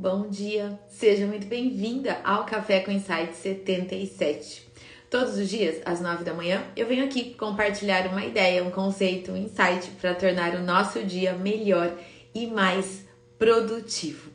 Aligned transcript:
Bom 0.00 0.28
dia, 0.28 0.78
seja 0.88 1.26
muito 1.26 1.48
bem-vinda 1.48 2.20
ao 2.22 2.46
Café 2.46 2.78
com 2.78 2.92
Insight 2.92 3.34
77. 3.34 4.62
Todos 5.10 5.36
os 5.36 5.50
dias, 5.50 5.82
às 5.84 6.00
9 6.00 6.22
da 6.22 6.32
manhã, 6.32 6.62
eu 6.76 6.86
venho 6.86 7.04
aqui 7.04 7.34
compartilhar 7.34 8.06
uma 8.06 8.24
ideia, 8.24 8.62
um 8.62 8.70
conceito, 8.70 9.32
um 9.32 9.36
insight 9.36 9.90
para 10.00 10.14
tornar 10.14 10.54
o 10.54 10.62
nosso 10.62 11.02
dia 11.02 11.32
melhor 11.32 11.92
e 12.32 12.46
mais 12.46 13.04
produtivo. 13.36 14.30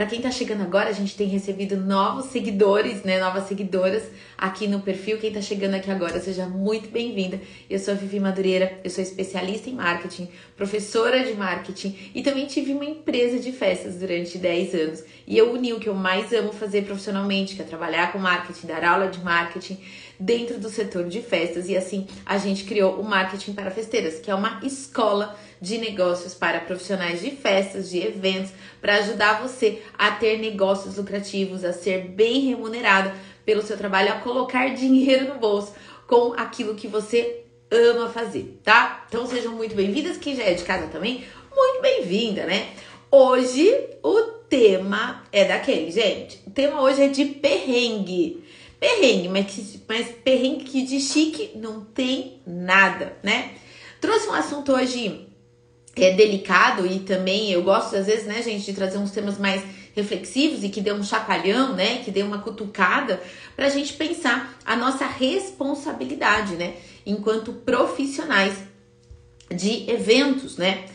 Para 0.00 0.08
quem 0.08 0.16
está 0.16 0.30
chegando 0.30 0.62
agora, 0.62 0.88
a 0.88 0.92
gente 0.92 1.14
tem 1.14 1.28
recebido 1.28 1.76
novos 1.76 2.30
seguidores, 2.30 3.02
né, 3.02 3.20
novas 3.20 3.46
seguidoras 3.46 4.04
aqui 4.38 4.66
no 4.66 4.80
perfil. 4.80 5.18
Quem 5.18 5.28
está 5.28 5.42
chegando 5.42 5.74
aqui 5.74 5.90
agora, 5.90 6.18
seja 6.18 6.46
muito 6.46 6.88
bem-vinda. 6.88 7.38
Eu 7.68 7.78
sou 7.78 7.92
a 7.92 7.96
Vivi 7.98 8.18
Madureira, 8.18 8.80
eu 8.82 8.88
sou 8.88 9.04
especialista 9.04 9.68
em 9.68 9.74
marketing, 9.74 10.26
professora 10.56 11.22
de 11.22 11.34
marketing 11.34 12.12
e 12.14 12.22
também 12.22 12.46
tive 12.46 12.72
uma 12.72 12.86
empresa 12.86 13.38
de 13.38 13.52
festas 13.52 13.96
durante 13.96 14.38
10 14.38 14.74
anos. 14.74 15.04
E 15.26 15.36
eu 15.36 15.52
uni 15.52 15.74
o 15.74 15.78
que 15.78 15.90
eu 15.90 15.94
mais 15.94 16.32
amo 16.32 16.50
fazer 16.50 16.86
profissionalmente, 16.86 17.54
que 17.54 17.60
é 17.60 17.64
trabalhar 17.66 18.10
com 18.10 18.18
marketing, 18.18 18.68
dar 18.68 18.82
aula 18.82 19.08
de 19.08 19.22
marketing 19.22 19.78
dentro 20.20 20.58
do 20.58 20.68
setor 20.68 21.08
de 21.08 21.22
festas. 21.22 21.68
E 21.68 21.76
assim, 21.76 22.06
a 22.26 22.36
gente 22.36 22.64
criou 22.64 23.00
o 23.00 23.04
Marketing 23.04 23.54
para 23.54 23.70
Festeiras, 23.70 24.20
que 24.20 24.30
é 24.30 24.34
uma 24.34 24.60
escola 24.62 25.34
de 25.60 25.78
negócios 25.78 26.34
para 26.34 26.60
profissionais 26.60 27.20
de 27.20 27.30
festas, 27.30 27.90
de 27.90 27.98
eventos, 27.98 28.52
para 28.80 28.96
ajudar 28.96 29.42
você 29.42 29.82
a 29.98 30.10
ter 30.10 30.38
negócios 30.38 30.96
lucrativos, 30.96 31.64
a 31.64 31.72
ser 31.72 32.08
bem 32.08 32.40
remunerado 32.40 33.12
pelo 33.44 33.62
seu 33.62 33.76
trabalho, 33.76 34.12
a 34.12 34.16
colocar 34.16 34.68
dinheiro 34.74 35.32
no 35.32 35.40
bolso 35.40 35.72
com 36.06 36.34
aquilo 36.36 36.74
que 36.74 36.86
você 36.86 37.44
ama 37.70 38.10
fazer, 38.10 38.58
tá? 38.64 39.04
Então 39.08 39.26
sejam 39.26 39.52
muito 39.52 39.74
bem-vindas, 39.74 40.16
quem 40.16 40.34
já 40.36 40.42
é 40.42 40.54
de 40.54 40.64
casa 40.64 40.88
também, 40.88 41.24
muito 41.54 41.80
bem-vinda, 41.80 42.44
né? 42.44 42.70
Hoje 43.10 43.72
o 44.02 44.20
tema 44.48 45.22
é 45.30 45.44
daquele, 45.44 45.90
gente. 45.90 46.40
O 46.46 46.50
tema 46.50 46.82
hoje 46.82 47.02
é 47.02 47.08
de 47.08 47.24
perrengue. 47.24 48.42
Perrengue, 48.80 49.28
mas, 49.28 49.78
mas 49.86 50.08
perrengue 50.24 50.64
que 50.64 50.82
de 50.82 50.98
chique 50.98 51.52
não 51.54 51.84
tem 51.84 52.40
nada, 52.46 53.14
né? 53.22 53.52
Trouxe 54.00 54.26
um 54.26 54.32
assunto 54.32 54.72
hoje 54.72 55.28
é 55.96 56.14
delicado 56.14 56.86
e 56.86 57.00
também 57.00 57.50
eu 57.50 57.62
gosto 57.62 57.96
às 57.96 58.06
vezes, 58.06 58.26
né, 58.26 58.40
gente, 58.42 58.64
de 58.64 58.72
trazer 58.72 58.96
uns 58.96 59.10
temas 59.10 59.38
mais 59.38 59.62
reflexivos 59.94 60.62
e 60.62 60.68
que 60.68 60.80
dê 60.80 60.92
um 60.92 61.02
chacoalhão, 61.02 61.74
né, 61.74 61.98
que 62.04 62.10
dê 62.10 62.22
uma 62.22 62.38
cutucada 62.38 63.20
para 63.56 63.66
a 63.66 63.68
gente 63.68 63.92
pensar 63.94 64.58
a 64.64 64.76
nossa 64.76 65.04
responsabilidade, 65.04 66.54
né, 66.54 66.74
enquanto 67.04 67.52
profissionais 67.52 68.54
de 69.54 69.90
eventos, 69.90 70.56
né. 70.56 70.86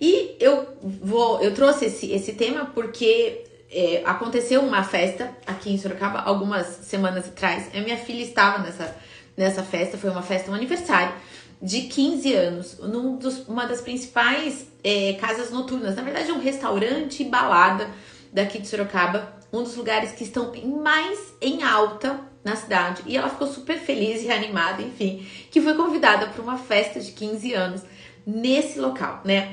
E 0.00 0.36
eu 0.40 0.66
vou, 0.82 1.40
eu 1.40 1.52
trouxe 1.54 1.86
esse, 1.86 2.10
esse 2.10 2.32
tema 2.32 2.66
porque 2.66 3.44
é, 3.70 4.02
aconteceu 4.04 4.62
uma 4.62 4.82
festa 4.82 5.30
aqui 5.46 5.70
em 5.70 5.78
Sorocaba 5.78 6.20
algumas 6.20 6.66
semanas 6.66 7.28
atrás. 7.28 7.68
A 7.74 7.80
minha 7.80 7.96
filha 7.96 8.22
estava 8.22 8.58
nessa, 8.58 8.96
nessa 9.36 9.62
festa, 9.62 9.98
foi 9.98 10.10
uma 10.10 10.22
festa, 10.22 10.50
um 10.50 10.54
aniversário 10.54 11.12
de 11.60 11.82
15 11.82 12.34
anos, 12.34 12.78
num 12.78 13.16
dos, 13.16 13.46
uma 13.48 13.66
das 13.66 13.80
principais 13.80 14.66
é, 14.82 15.14
casas 15.14 15.50
noturnas, 15.50 15.96
na 15.96 16.02
verdade 16.02 16.30
é 16.30 16.32
um 16.32 16.40
restaurante 16.40 17.22
e 17.22 17.26
balada 17.26 17.88
daqui 18.32 18.58
de 18.58 18.68
Sorocaba, 18.68 19.36
um 19.52 19.62
dos 19.62 19.74
lugares 19.74 20.12
que 20.12 20.24
estão 20.24 20.52
mais 20.82 21.18
em 21.40 21.62
alta 21.62 22.20
na 22.44 22.54
cidade. 22.54 23.02
E 23.06 23.16
ela 23.16 23.28
ficou 23.28 23.48
super 23.48 23.78
feliz 23.78 24.22
e 24.22 24.30
animada, 24.30 24.82
enfim, 24.82 25.26
que 25.50 25.60
foi 25.60 25.74
convidada 25.74 26.26
para 26.28 26.42
uma 26.42 26.58
festa 26.58 27.00
de 27.00 27.10
15 27.12 27.54
anos 27.54 27.82
nesse 28.26 28.78
local, 28.78 29.20
né? 29.24 29.52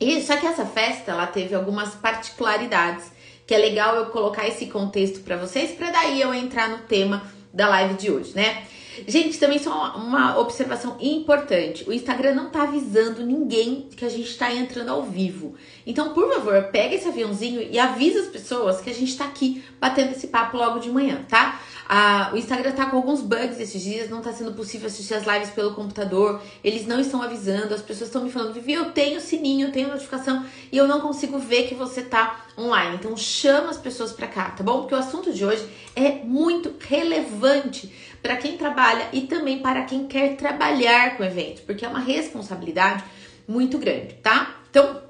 E 0.00 0.20
só 0.20 0.36
que 0.36 0.46
essa 0.46 0.66
festa 0.66 1.12
ela 1.12 1.26
teve 1.26 1.54
algumas 1.54 1.94
particularidades 1.94 3.11
que 3.46 3.54
é 3.54 3.58
legal 3.58 3.96
eu 3.96 4.06
colocar 4.06 4.46
esse 4.46 4.66
contexto 4.66 5.20
para 5.20 5.36
vocês 5.36 5.72
para 5.72 5.90
daí 5.90 6.20
eu 6.20 6.32
entrar 6.32 6.68
no 6.68 6.78
tema 6.78 7.22
da 7.52 7.68
live 7.68 7.94
de 7.94 8.10
hoje, 8.10 8.34
né? 8.34 8.64
Gente, 9.06 9.38
também 9.38 9.58
só 9.58 9.94
uma 9.96 10.38
observação 10.38 10.96
importante. 11.00 11.88
O 11.88 11.92
Instagram 11.92 12.34
não 12.34 12.50
tá 12.50 12.62
avisando 12.62 13.24
ninguém 13.24 13.88
que 13.96 14.04
a 14.04 14.08
gente 14.08 14.36
tá 14.36 14.52
entrando 14.52 14.90
ao 14.90 15.02
vivo. 15.02 15.54
Então, 15.86 16.12
por 16.12 16.32
favor, 16.32 16.64
pega 16.64 16.94
esse 16.94 17.08
aviãozinho 17.08 17.62
e 17.62 17.78
avisa 17.78 18.20
as 18.20 18.26
pessoas 18.26 18.80
que 18.80 18.90
a 18.90 18.94
gente 18.94 19.16
tá 19.16 19.24
aqui 19.24 19.64
batendo 19.80 20.12
esse 20.12 20.26
papo 20.26 20.56
logo 20.56 20.78
de 20.78 20.90
manhã, 20.90 21.24
tá? 21.28 21.60
Ah, 21.88 22.30
o 22.32 22.36
Instagram 22.36 22.72
tá 22.72 22.86
com 22.86 22.96
alguns 22.96 23.20
bugs 23.20 23.60
esses 23.60 23.82
dias, 23.82 24.08
não 24.08 24.22
tá 24.22 24.32
sendo 24.32 24.52
possível 24.52 24.86
assistir 24.86 25.14
as 25.14 25.26
lives 25.26 25.50
pelo 25.50 25.74
computador, 25.74 26.40
eles 26.62 26.86
não 26.86 27.00
estão 27.00 27.20
avisando, 27.20 27.74
as 27.74 27.82
pessoas 27.82 28.08
estão 28.08 28.24
me 28.24 28.30
falando, 28.30 28.54
Vivi, 28.54 28.72
eu 28.72 28.92
tenho 28.92 29.20
sininho, 29.20 29.68
eu 29.68 29.72
tenho 29.72 29.88
notificação 29.88 30.42
e 30.70 30.76
eu 30.78 30.88
não 30.88 31.00
consigo 31.00 31.38
ver 31.38 31.64
que 31.68 31.74
você 31.74 32.02
tá 32.02 32.46
online. 32.56 32.96
Então 32.96 33.16
chama 33.16 33.70
as 33.70 33.76
pessoas 33.76 34.12
para 34.12 34.26
cá, 34.26 34.50
tá 34.50 34.62
bom? 34.62 34.80
Porque 34.80 34.94
o 34.94 34.98
assunto 34.98 35.32
de 35.32 35.44
hoje 35.44 35.68
é 35.94 36.24
muito 36.24 36.72
relevante 36.80 37.92
para 38.22 38.36
quem 38.36 38.56
trabalha 38.56 39.08
e 39.12 39.22
também 39.22 39.58
para 39.60 39.82
quem 39.82 40.06
quer 40.06 40.36
trabalhar 40.36 41.16
com 41.16 41.24
eventos, 41.24 41.60
porque 41.62 41.84
é 41.84 41.88
uma 41.88 41.98
responsabilidade 41.98 43.02
muito 43.48 43.78
grande, 43.78 44.14
tá? 44.22 44.56
Então, 44.70 45.02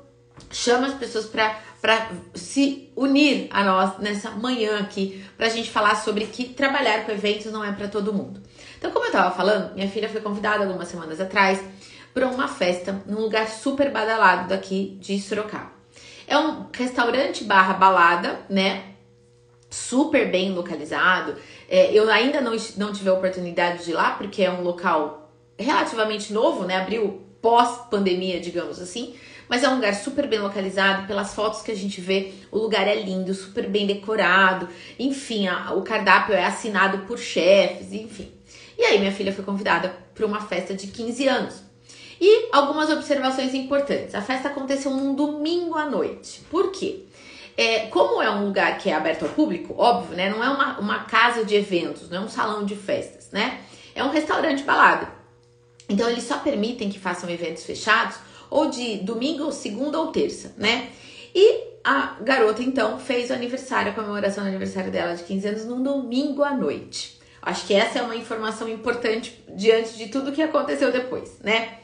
chama 0.51 0.87
as 0.87 0.95
pessoas 0.95 1.27
para 1.27 2.11
se 2.35 2.91
unir 2.97 3.49
a 3.51 3.63
nós 3.63 3.99
nessa 3.99 4.31
manhã 4.31 4.79
aqui, 4.79 5.25
para 5.37 5.47
a 5.47 5.51
gente 5.51 5.71
falar 5.71 5.97
sobre 5.97 6.27
que 6.27 6.45
trabalhar 6.45 7.05
com 7.05 7.13
eventos 7.13 7.53
não 7.53 7.63
é 7.63 7.73
para 7.73 7.89
todo 7.89 8.13
mundo. 8.15 8.41
Então, 8.79 8.91
como 8.91 9.05
eu 9.05 9.11
estava 9.11 9.31
falando, 9.35 9.75
minha 9.75 9.89
filha 9.89 10.09
foi 10.09 10.21
convidada 10.21 10.65
algumas 10.65 10.89
semanas 10.89 11.21
atrás 11.21 11.63
para 12.13 12.27
uma 12.29 12.49
festa 12.49 13.03
num 13.07 13.21
lugar 13.21 13.49
super 13.49 13.91
badalado 13.91 14.49
daqui 14.49 14.99
de 15.01 15.21
Sorocaba. 15.21 15.73
É 16.27 16.39
um 16.39 16.67
restaurante 16.73 17.45
barra 17.45 17.75
balada, 17.75 18.41
né? 18.49 18.85
Super 19.71 20.31
bem 20.31 20.53
localizado. 20.53 21.37
É, 21.73 21.91
eu 21.91 22.11
ainda 22.11 22.39
não, 22.43 22.55
não 22.77 22.93
tive 22.93 23.09
a 23.09 23.15
oportunidade 23.15 23.87
de 23.87 23.93
ir 23.93 23.95
lá, 23.95 24.11
porque 24.11 24.43
é 24.43 24.51
um 24.51 24.61
local 24.61 25.33
relativamente 25.59 26.31
novo, 26.31 26.65
né? 26.65 26.77
Abriu 26.77 27.23
pós-pandemia, 27.41 28.39
digamos 28.39 28.79
assim. 28.79 29.15
Mas 29.49 29.65
é 29.65 29.69
um 29.71 29.77
lugar 29.77 29.95
super 29.95 30.29
bem 30.29 30.39
localizado, 30.39 31.07
pelas 31.07 31.35
fotos 31.35 31.63
que 31.63 31.73
a 31.73 31.75
gente 31.75 31.99
vê, 31.99 32.35
o 32.51 32.59
lugar 32.59 32.87
é 32.87 32.95
lindo, 32.97 33.33
super 33.33 33.71
bem 33.71 33.87
decorado. 33.87 34.69
Enfim, 34.99 35.49
a, 35.49 35.73
o 35.73 35.81
cardápio 35.81 36.35
é 36.35 36.45
assinado 36.45 37.07
por 37.07 37.19
chefes, 37.19 37.91
enfim. 37.91 38.31
E 38.77 38.85
aí 38.85 38.99
minha 38.99 39.11
filha 39.11 39.33
foi 39.33 39.43
convidada 39.43 39.97
para 40.15 40.27
uma 40.27 40.43
festa 40.43 40.75
de 40.75 40.89
15 40.89 41.27
anos. 41.27 41.63
E 42.21 42.51
algumas 42.53 42.91
observações 42.91 43.55
importantes. 43.55 44.15
A 44.15 44.21
festa 44.21 44.49
aconteceu 44.49 44.91
num 44.91 45.15
domingo 45.15 45.79
à 45.79 45.87
noite. 45.87 46.43
Por 46.51 46.71
quê? 46.71 47.07
É, 47.57 47.87
como 47.87 48.23
é 48.23 48.31
um 48.31 48.47
lugar 48.47 48.79
que 48.79 48.89
é 48.89 48.95
aberto 48.95 49.25
ao 49.25 49.29
público, 49.29 49.75
óbvio, 49.77 50.17
né? 50.17 50.31
Não 50.31 50.43
é 50.43 50.49
uma, 50.49 50.79
uma 50.79 50.99
casa 51.01 51.45
de 51.45 51.55
eventos, 51.55 52.09
não 52.09 52.19
é 52.19 52.21
um 52.25 52.29
salão 52.29 52.65
de 52.65 52.75
festas, 52.75 53.31
né? 53.31 53.61
É 53.95 54.03
um 54.03 54.11
restaurante 54.11 54.63
balada. 54.63 55.09
Então 55.89 56.09
eles 56.09 56.25
só 56.25 56.39
permitem 56.39 56.89
que 56.89 56.99
façam 56.99 57.29
eventos 57.29 57.65
fechados 57.65 58.17
ou 58.49 58.71
de 58.71 58.99
domingo, 58.99 59.53
segunda 59.53 59.99
ou 59.99 60.09
terça, 60.09 60.55
né? 60.57 60.89
E 61.35 61.73
a 61.85 62.17
garota 62.21 62.63
então 62.63 62.99
fez 62.99 63.31
o 63.31 63.33
aniversário, 63.33 63.93
a 63.93 63.95
comemoração 63.95 64.45
do 64.45 64.49
aniversário 64.49 64.91
dela 64.91 65.15
de 65.15 65.25
15 65.25 65.49
anos 65.49 65.65
num 65.65 65.83
domingo 65.83 66.43
à 66.43 66.55
noite. 66.55 67.21
Acho 67.43 67.67
que 67.67 67.75
essa 67.75 67.99
é 67.99 68.03
uma 68.03 68.15
informação 68.15 68.69
importante 68.69 69.43
diante 69.49 69.97
de 69.99 70.09
tudo 70.09 70.31
que 70.31 70.43
aconteceu 70.43 70.93
depois, 70.93 71.39
né? 71.41 71.79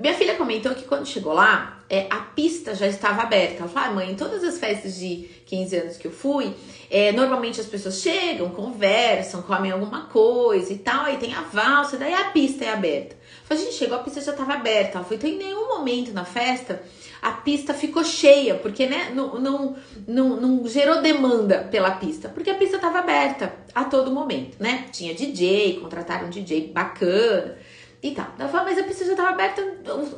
Minha 0.00 0.14
filha 0.14 0.34
comentou 0.34 0.74
que 0.74 0.84
quando 0.84 1.06
chegou 1.06 1.32
lá, 1.32 1.78
é, 1.88 2.06
a 2.10 2.16
pista 2.16 2.74
já 2.74 2.86
estava 2.86 3.22
aberta. 3.22 3.60
Ela 3.60 3.68
falou: 3.68 3.88
ah, 3.88 3.92
mãe, 3.92 4.10
em 4.10 4.16
todas 4.16 4.42
as 4.42 4.58
festas 4.58 4.96
de 4.96 5.28
15 5.46 5.76
anos 5.76 5.96
que 5.96 6.06
eu 6.06 6.10
fui, 6.10 6.52
é, 6.90 7.12
normalmente 7.12 7.60
as 7.60 7.66
pessoas 7.66 8.00
chegam, 8.00 8.50
conversam, 8.50 9.42
comem 9.42 9.70
alguma 9.70 10.06
coisa 10.06 10.72
e 10.72 10.78
tal, 10.78 11.04
aí 11.04 11.16
tem 11.18 11.32
a 11.32 11.42
valsa, 11.42 11.96
daí 11.96 12.12
a 12.12 12.24
pista 12.30 12.64
é 12.64 12.72
aberta. 12.72 13.14
Eu 13.14 13.46
falei, 13.46 13.64
gente, 13.64 13.76
chegou, 13.76 13.96
a 13.96 14.02
pista 14.02 14.20
já 14.20 14.32
estava 14.32 14.54
aberta. 14.54 14.98
Ela 14.98 15.04
falou, 15.04 15.18
então 15.18 15.30
em 15.30 15.38
nenhum 15.38 15.68
momento 15.68 16.12
na 16.12 16.24
festa 16.24 16.82
a 17.22 17.32
pista 17.32 17.72
ficou 17.72 18.04
cheia, 18.04 18.56
porque 18.56 18.86
né, 18.86 19.10
não, 19.14 19.40
não, 19.40 19.76
não, 20.06 20.40
não 20.40 20.68
gerou 20.68 21.00
demanda 21.00 21.66
pela 21.70 21.92
pista, 21.92 22.28
porque 22.28 22.50
a 22.50 22.54
pista 22.54 22.76
estava 22.76 22.98
aberta 22.98 23.50
a 23.74 23.84
todo 23.84 24.10
momento, 24.10 24.58
né? 24.60 24.86
Tinha 24.92 25.14
DJ, 25.14 25.80
contrataram 25.80 26.26
um 26.26 26.30
DJ 26.30 26.70
bacana 26.70 27.56
e 28.04 28.10
tal. 28.10 28.34
Ela 28.38 28.50
falou, 28.50 28.66
mas 28.66 28.78
a 28.78 28.82
pista 28.82 29.06
já 29.06 29.12
estava 29.12 29.30
aberta, 29.30 29.62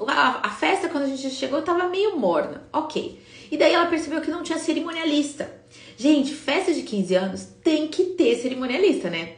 a, 0.08 0.48
a, 0.48 0.50
festa 0.50 0.88
quando 0.88 1.04
a 1.04 1.06
gente 1.06 1.30
chegou 1.30 1.60
estava 1.60 1.88
meio 1.88 2.18
morna. 2.18 2.64
Ok. 2.72 3.22
E 3.48 3.56
daí 3.56 3.72
ela 3.72 3.86
percebeu 3.86 4.20
que 4.20 4.30
não 4.30 4.42
tinha 4.42 4.58
cerimonialista. 4.58 5.48
Gente, 5.96 6.34
festa 6.34 6.74
de 6.74 6.82
15 6.82 7.14
anos 7.14 7.44
tem 7.62 7.86
que 7.86 8.02
ter 8.06 8.34
cerimonialista, 8.38 9.08
né? 9.08 9.34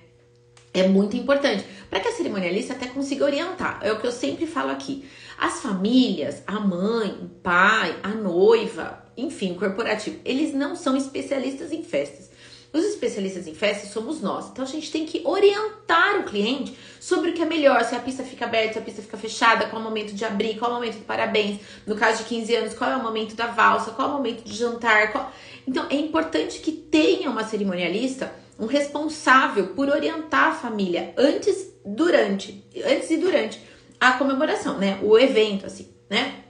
É 0.72 0.88
muito 0.88 1.14
importante. 1.14 1.62
Para 1.90 2.00
que 2.00 2.08
a 2.08 2.12
cerimonialista 2.12 2.72
até 2.72 2.86
consiga 2.86 3.26
orientar. 3.26 3.80
É 3.82 3.92
o 3.92 4.00
que 4.00 4.06
eu 4.06 4.12
sempre 4.12 4.46
falo 4.46 4.70
aqui. 4.70 5.04
As 5.38 5.60
famílias, 5.60 6.42
a 6.46 6.58
mãe, 6.58 7.18
o 7.22 7.28
pai, 7.28 7.96
a 8.02 8.08
noiva, 8.08 9.04
enfim, 9.14 9.52
o 9.52 9.56
corporativo, 9.56 10.20
eles 10.24 10.54
não 10.54 10.74
são 10.74 10.96
especialistas 10.96 11.70
em 11.70 11.82
festas. 11.82 12.30
Os 12.72 12.84
especialistas 12.84 13.46
em 13.46 13.54
festas 13.54 13.90
somos 13.90 14.20
nós. 14.20 14.48
Então 14.50 14.64
a 14.64 14.68
gente 14.68 14.90
tem 14.90 15.06
que 15.06 15.22
orientar 15.24 16.20
o 16.20 16.24
cliente 16.24 16.76
sobre 17.00 17.30
o 17.30 17.32
que 17.32 17.40
é 17.40 17.46
melhor, 17.46 17.82
se 17.84 17.94
a 17.94 18.00
pista 18.00 18.22
fica 18.22 18.44
aberta, 18.44 18.74
se 18.74 18.78
a 18.78 18.82
pista 18.82 19.02
fica 19.02 19.16
fechada, 19.16 19.66
qual 19.66 19.80
é 19.80 19.84
o 19.84 19.88
momento 19.88 20.12
de 20.12 20.24
abrir, 20.24 20.58
qual 20.58 20.70
é 20.70 20.74
o 20.74 20.76
momento 20.76 20.98
do 20.98 21.04
parabéns. 21.04 21.60
No 21.86 21.96
caso 21.96 22.18
de 22.18 22.28
15 22.28 22.54
anos, 22.54 22.74
qual 22.74 22.90
é 22.90 22.96
o 22.96 23.02
momento 23.02 23.34
da 23.34 23.46
valsa, 23.46 23.92
qual 23.92 24.08
é 24.08 24.10
o 24.12 24.14
momento 24.16 24.44
de 24.44 24.54
jantar. 24.54 25.12
Qual... 25.12 25.32
Então 25.66 25.86
é 25.88 25.94
importante 25.94 26.60
que 26.60 26.72
tenha 26.72 27.30
uma 27.30 27.44
cerimonialista, 27.44 28.32
um 28.58 28.66
responsável 28.66 29.68
por 29.68 29.88
orientar 29.88 30.48
a 30.48 30.54
família 30.54 31.14
antes, 31.16 31.72
durante, 31.84 32.64
antes 32.84 33.10
e 33.10 33.16
durante 33.16 33.62
a 34.00 34.12
comemoração, 34.12 34.78
né? 34.78 34.98
O 35.02 35.18
evento, 35.18 35.64
assim, 35.64 35.88
né? 36.10 36.44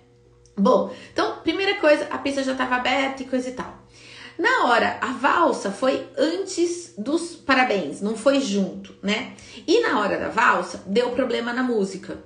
Bom, 0.57 0.93
então, 1.13 1.37
primeira 1.37 1.77
coisa, 1.77 2.09
a 2.11 2.19
pista 2.19 2.43
já 2.43 2.53
estava 2.53 2.77
aberta 2.77 3.23
e 3.23 3.27
coisa 3.27 3.49
e 3.49 3.53
tal. 3.53 3.79
Na 4.39 4.67
hora, 4.67 4.99
a 5.01 5.09
valsa 5.09 5.73
foi 5.73 6.07
antes 6.17 6.95
dos 6.97 7.35
parabéns, 7.35 8.01
não 8.01 8.17
foi 8.17 8.41
junto, 8.41 8.95
né? 9.03 9.33
E 9.67 9.81
na 9.81 9.99
hora 9.99 10.17
da 10.17 10.29
valsa, 10.29 10.83
deu 10.87 11.11
problema 11.11 11.53
na 11.53 11.63
música. 11.65 12.19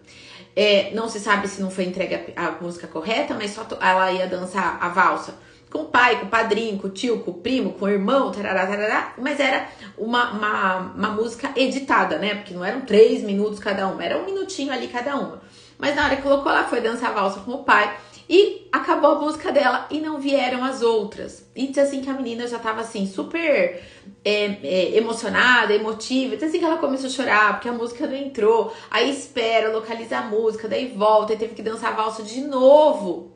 É, 0.55 0.91
não 0.95 1.09
se 1.09 1.19
sabe 1.19 1.49
se 1.49 1.63
não 1.63 1.71
foi 1.71 1.85
entregue 1.85 2.35
a, 2.37 2.49
a 2.49 2.51
música 2.61 2.87
correta, 2.87 3.35
mas 3.35 3.53
só 3.53 3.67
ela 3.81 4.13
ia 4.13 4.27
dançar 4.27 4.77
a 4.79 4.91
valsa 4.91 5.35
com 5.71 5.79
o 5.81 5.85
pai, 5.87 6.21
com 6.21 6.27
o 6.27 6.29
padrinho, 6.29 6.79
com 6.79 6.89
o 6.89 6.91
tio, 6.91 7.21
com 7.21 7.31
o 7.31 7.35
primo, 7.35 7.73
com 7.73 7.87
o 7.87 7.89
irmão, 7.89 8.31
tarará, 8.31 8.67
tarará, 8.67 9.15
mas 9.17 9.41
era 9.41 9.67
uma, 9.97 10.33
uma, 10.33 10.79
uma 10.95 11.09
música 11.09 11.51
editada, 11.57 12.19
né? 12.19 12.35
Porque 12.35 12.53
não 12.53 12.63
eram 12.63 12.83
três 12.83 13.23
minutos 13.23 13.59
cada 13.59 13.89
uma, 13.89 14.05
era 14.05 14.19
um 14.19 14.27
minutinho 14.27 14.71
ali 14.71 14.89
cada 14.89 15.17
uma. 15.17 15.41
Mas 15.79 15.97
na 15.97 16.05
hora 16.05 16.17
que 16.17 16.23
colocou 16.23 16.53
lá, 16.53 16.65
foi 16.65 16.83
dançar 16.83 17.11
a 17.11 17.15
valsa 17.15 17.41
com 17.41 17.53
o 17.53 17.65
pai 17.65 17.97
e 18.29 18.69
acabou 18.73 19.13
a 19.13 19.21
música 19.21 19.53
dela 19.53 19.87
e 19.91 20.01
não 20.01 20.19
vieram 20.19 20.65
as 20.65 20.83
outras. 20.83 21.47
E 21.55 21.67
diz 21.67 21.79
assim 21.79 22.01
que 22.01 22.11
a 22.11 22.15
menina 22.15 22.47
já 22.47 22.59
tava 22.59 22.81
assim, 22.81 23.07
super 23.07 23.83
é, 24.25 24.45
é, 24.63 24.97
emocionada, 24.97 25.75
emotiva. 25.75 26.37
Diz 26.37 26.49
assim 26.49 26.59
que 26.59 26.65
ela 26.65 26.79
começou 26.79 27.09
a 27.09 27.13
chorar 27.13 27.53
porque 27.55 27.69
a 27.69 27.73
música 27.73 28.07
não 28.07 28.17
entrou. 28.17 28.73
Aí 28.91 29.11
espera, 29.11 29.73
localiza 29.73 30.19
a 30.19 30.23
música, 30.23 30.69
daí 30.69 30.89
volta 30.89 31.33
e 31.33 31.37
teve 31.37 31.55
que 31.55 31.63
dançar 31.63 31.95
valsa 31.95 32.23
de 32.23 32.41
novo 32.41 33.33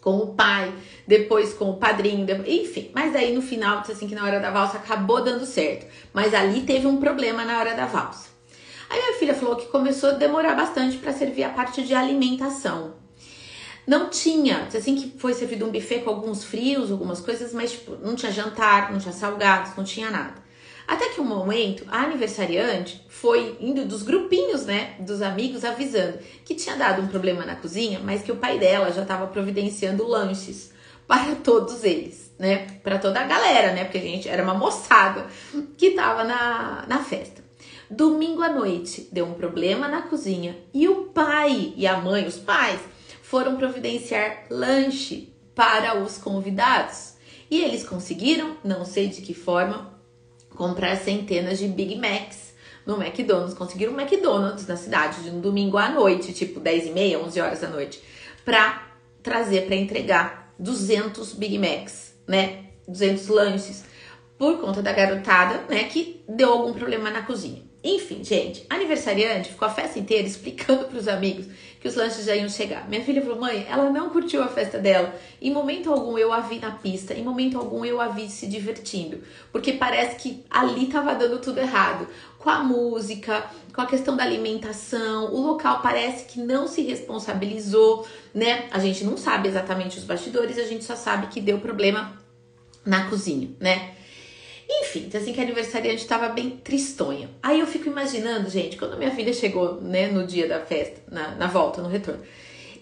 com 0.00 0.18
o 0.18 0.34
pai, 0.34 0.72
depois 1.06 1.52
com 1.52 1.70
o 1.70 1.76
padrinho, 1.76 2.24
depois, 2.24 2.48
enfim. 2.48 2.90
Mas 2.94 3.14
aí 3.14 3.34
no 3.34 3.42
final, 3.42 3.80
diz 3.80 3.90
assim 3.90 4.06
que 4.06 4.14
na 4.14 4.24
hora 4.24 4.40
da 4.40 4.50
valsa 4.50 4.78
acabou 4.78 5.22
dando 5.22 5.44
certo. 5.44 5.86
Mas 6.12 6.34
ali 6.34 6.62
teve 6.62 6.86
um 6.86 6.98
problema 6.98 7.44
na 7.44 7.58
hora 7.58 7.74
da 7.74 7.86
valsa. 7.86 8.28
Aí 8.90 8.98
minha 9.00 9.18
filha 9.18 9.34
falou 9.34 9.56
que 9.56 9.66
começou 9.66 10.10
a 10.10 10.14
demorar 10.14 10.54
bastante 10.54 10.96
para 10.96 11.12
servir 11.12 11.44
a 11.44 11.50
parte 11.50 11.82
de 11.82 11.94
alimentação. 11.94 12.94
Não 13.88 14.10
tinha, 14.10 14.68
assim 14.74 14.94
que 14.96 15.18
foi 15.18 15.32
servido 15.32 15.64
um 15.64 15.72
buffet 15.72 16.00
com 16.00 16.10
alguns 16.10 16.44
frios, 16.44 16.92
algumas 16.92 17.22
coisas, 17.22 17.54
mas 17.54 17.72
tipo, 17.72 17.96
não 18.02 18.14
tinha 18.14 18.30
jantar, 18.30 18.92
não 18.92 18.98
tinha 18.98 19.14
salgados, 19.14 19.74
não 19.74 19.82
tinha 19.82 20.10
nada. 20.10 20.34
Até 20.86 21.08
que 21.08 21.22
um 21.22 21.24
momento, 21.24 21.84
a 21.88 22.02
aniversariante 22.02 23.02
foi 23.08 23.56
indo 23.58 23.86
dos 23.86 24.02
grupinhos, 24.02 24.66
né, 24.66 24.94
dos 25.00 25.22
amigos, 25.22 25.64
avisando 25.64 26.18
que 26.44 26.54
tinha 26.54 26.76
dado 26.76 27.00
um 27.00 27.06
problema 27.06 27.46
na 27.46 27.56
cozinha, 27.56 27.98
mas 28.04 28.20
que 28.20 28.30
o 28.30 28.36
pai 28.36 28.58
dela 28.58 28.92
já 28.92 29.00
estava 29.00 29.26
providenciando 29.26 30.06
lanches 30.06 30.70
para 31.06 31.36
todos 31.42 31.82
eles, 31.82 32.30
né, 32.38 32.66
para 32.82 32.98
toda 32.98 33.20
a 33.20 33.26
galera, 33.26 33.72
né, 33.72 33.84
porque 33.84 33.96
a 33.96 34.02
gente 34.02 34.28
era 34.28 34.42
uma 34.42 34.52
moçada 34.52 35.26
que 35.78 35.86
estava 35.86 36.24
na, 36.24 36.84
na 36.86 36.98
festa. 37.02 37.42
Domingo 37.90 38.42
à 38.42 38.50
noite 38.50 39.08
deu 39.10 39.24
um 39.24 39.32
problema 39.32 39.88
na 39.88 40.02
cozinha 40.02 40.58
e 40.74 40.86
o 40.86 41.04
pai 41.04 41.72
e 41.74 41.86
a 41.86 41.96
mãe, 41.96 42.26
os 42.26 42.36
pais, 42.36 42.80
foram 43.28 43.56
providenciar 43.56 44.46
lanche 44.48 45.34
para 45.54 46.02
os 46.02 46.16
convidados. 46.16 47.12
E 47.50 47.62
eles 47.62 47.84
conseguiram, 47.84 48.56
não 48.64 48.86
sei 48.86 49.08
de 49.08 49.20
que 49.20 49.34
forma, 49.34 50.00
comprar 50.56 50.96
centenas 50.96 51.58
de 51.58 51.68
Big 51.68 51.96
Macs 51.96 52.54
no 52.86 52.96
McDonald's. 53.02 53.52
Conseguiram 53.52 53.92
um 53.92 54.00
McDonald's 54.00 54.66
na 54.66 54.78
cidade 54.78 55.22
de 55.22 55.28
um 55.28 55.40
domingo 55.40 55.76
à 55.76 55.90
noite, 55.90 56.32
tipo 56.32 56.58
10 56.58 56.86
e 56.86 56.90
meia, 56.90 57.20
11 57.20 57.38
horas 57.38 57.60
da 57.60 57.68
noite, 57.68 58.02
para 58.46 58.88
trazer, 59.22 59.66
para 59.66 59.76
entregar 59.76 60.54
200 60.58 61.34
Big 61.34 61.58
Macs, 61.58 62.14
né? 62.26 62.64
200 62.88 63.28
lanches 63.28 63.84
por 64.38 64.58
conta 64.58 64.80
da 64.80 64.92
garotada, 64.92 65.64
né, 65.68 65.84
que 65.84 66.24
deu 66.26 66.50
algum 66.50 66.72
problema 66.72 67.10
na 67.10 67.22
cozinha. 67.22 67.67
Enfim, 67.90 68.22
gente, 68.22 68.66
aniversariante 68.68 69.48
ficou 69.48 69.66
a 69.66 69.70
festa 69.70 69.98
inteira 69.98 70.28
explicando 70.28 70.84
para 70.84 70.98
os 70.98 71.08
amigos 71.08 71.46
que 71.80 71.88
os 71.88 71.94
lanches 71.94 72.26
já 72.26 72.36
iam 72.36 72.46
chegar. 72.46 72.86
Minha 72.86 73.02
filha 73.02 73.22
falou: 73.22 73.40
mãe, 73.40 73.66
ela 73.66 73.88
não 73.88 74.10
curtiu 74.10 74.42
a 74.42 74.48
festa 74.48 74.78
dela. 74.78 75.14
Em 75.40 75.50
momento 75.50 75.90
algum 75.90 76.18
eu 76.18 76.30
a 76.30 76.40
vi 76.40 76.58
na 76.58 76.72
pista, 76.72 77.14
em 77.14 77.24
momento 77.24 77.56
algum 77.56 77.86
eu 77.86 77.98
a 77.98 78.08
vi 78.08 78.28
se 78.28 78.46
divertindo, 78.46 79.22
porque 79.50 79.72
parece 79.72 80.16
que 80.16 80.44
ali 80.50 80.88
tava 80.88 81.14
dando 81.14 81.38
tudo 81.38 81.60
errado. 81.60 82.06
Com 82.38 82.50
a 82.50 82.62
música, 82.62 83.46
com 83.74 83.80
a 83.80 83.86
questão 83.86 84.14
da 84.14 84.22
alimentação, 84.22 85.32
o 85.32 85.40
local 85.40 85.80
parece 85.80 86.26
que 86.26 86.40
não 86.40 86.68
se 86.68 86.82
responsabilizou, 86.82 88.06
né? 88.34 88.68
A 88.70 88.78
gente 88.78 89.02
não 89.02 89.16
sabe 89.16 89.48
exatamente 89.48 89.96
os 89.96 90.04
bastidores, 90.04 90.58
a 90.58 90.64
gente 90.64 90.84
só 90.84 90.94
sabe 90.94 91.28
que 91.28 91.40
deu 91.40 91.58
problema 91.58 92.20
na 92.84 93.08
cozinha, 93.08 93.48
né? 93.58 93.94
Enfim, 94.68 95.08
assim 95.14 95.32
que 95.32 95.40
a 95.40 95.42
aniversariante 95.42 96.02
estava 96.02 96.28
bem 96.28 96.50
tristonha. 96.50 97.30
Aí 97.42 97.60
eu 97.60 97.66
fico 97.66 97.88
imaginando, 97.88 98.50
gente, 98.50 98.76
quando 98.76 98.98
minha 98.98 99.10
filha 99.10 99.32
chegou, 99.32 99.80
né, 99.80 100.08
no 100.08 100.26
dia 100.26 100.46
da 100.46 100.60
festa, 100.60 101.00
na, 101.10 101.34
na 101.36 101.46
volta, 101.46 101.80
no 101.80 101.88
retorno, 101.88 102.22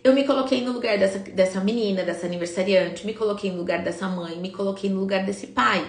eu 0.02 0.12
me 0.12 0.24
coloquei 0.24 0.62
no 0.62 0.72
lugar 0.72 0.98
dessa, 0.98 1.18
dessa 1.18 1.60
menina, 1.60 2.02
dessa 2.02 2.26
aniversariante, 2.26 3.06
me 3.06 3.14
coloquei 3.14 3.50
no 3.52 3.58
lugar 3.58 3.82
dessa 3.82 4.08
mãe, 4.08 4.36
me 4.36 4.50
coloquei 4.50 4.90
no 4.90 4.98
lugar 4.98 5.24
desse 5.24 5.48
pai. 5.48 5.88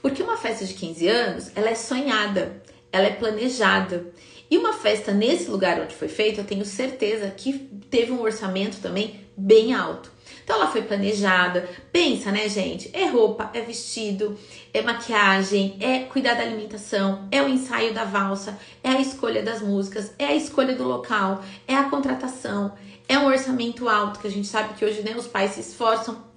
Porque 0.00 0.22
uma 0.22 0.36
festa 0.36 0.64
de 0.64 0.74
15 0.74 1.08
anos, 1.08 1.52
ela 1.56 1.70
é 1.70 1.74
sonhada, 1.74 2.62
ela 2.92 3.06
é 3.06 3.12
planejada. 3.12 4.06
E 4.50 4.58
uma 4.58 4.72
festa 4.72 5.12
nesse 5.12 5.50
lugar 5.50 5.80
onde 5.80 5.94
foi 5.94 6.08
feita, 6.08 6.40
eu 6.40 6.44
tenho 6.44 6.64
certeza 6.64 7.30
que 7.30 7.52
teve 7.88 8.12
um 8.12 8.20
orçamento 8.20 8.80
também 8.80 9.20
bem 9.36 9.72
alto. 9.72 10.11
Então 10.44 10.56
ela 10.56 10.66
foi 10.66 10.82
planejada. 10.82 11.68
Pensa, 11.92 12.30
né, 12.30 12.48
gente? 12.48 12.90
É 12.92 13.06
roupa, 13.06 13.50
é 13.54 13.60
vestido, 13.60 14.38
é 14.72 14.82
maquiagem, 14.82 15.76
é 15.80 16.00
cuidar 16.00 16.34
da 16.34 16.42
alimentação, 16.42 17.28
é 17.30 17.42
o 17.42 17.48
ensaio 17.48 17.92
da 17.92 18.04
valsa, 18.04 18.58
é 18.82 18.90
a 18.90 19.00
escolha 19.00 19.42
das 19.42 19.60
músicas, 19.60 20.12
é 20.18 20.26
a 20.26 20.34
escolha 20.34 20.74
do 20.74 20.84
local, 20.84 21.42
é 21.66 21.74
a 21.74 21.84
contratação, 21.84 22.72
é 23.08 23.18
um 23.18 23.26
orçamento 23.26 23.88
alto 23.88 24.20
que 24.20 24.26
a 24.26 24.30
gente 24.30 24.46
sabe 24.46 24.74
que 24.74 24.84
hoje 24.84 25.02
né, 25.02 25.14
os 25.16 25.26
pais 25.26 25.52
se 25.52 25.60
esforçam 25.60 26.32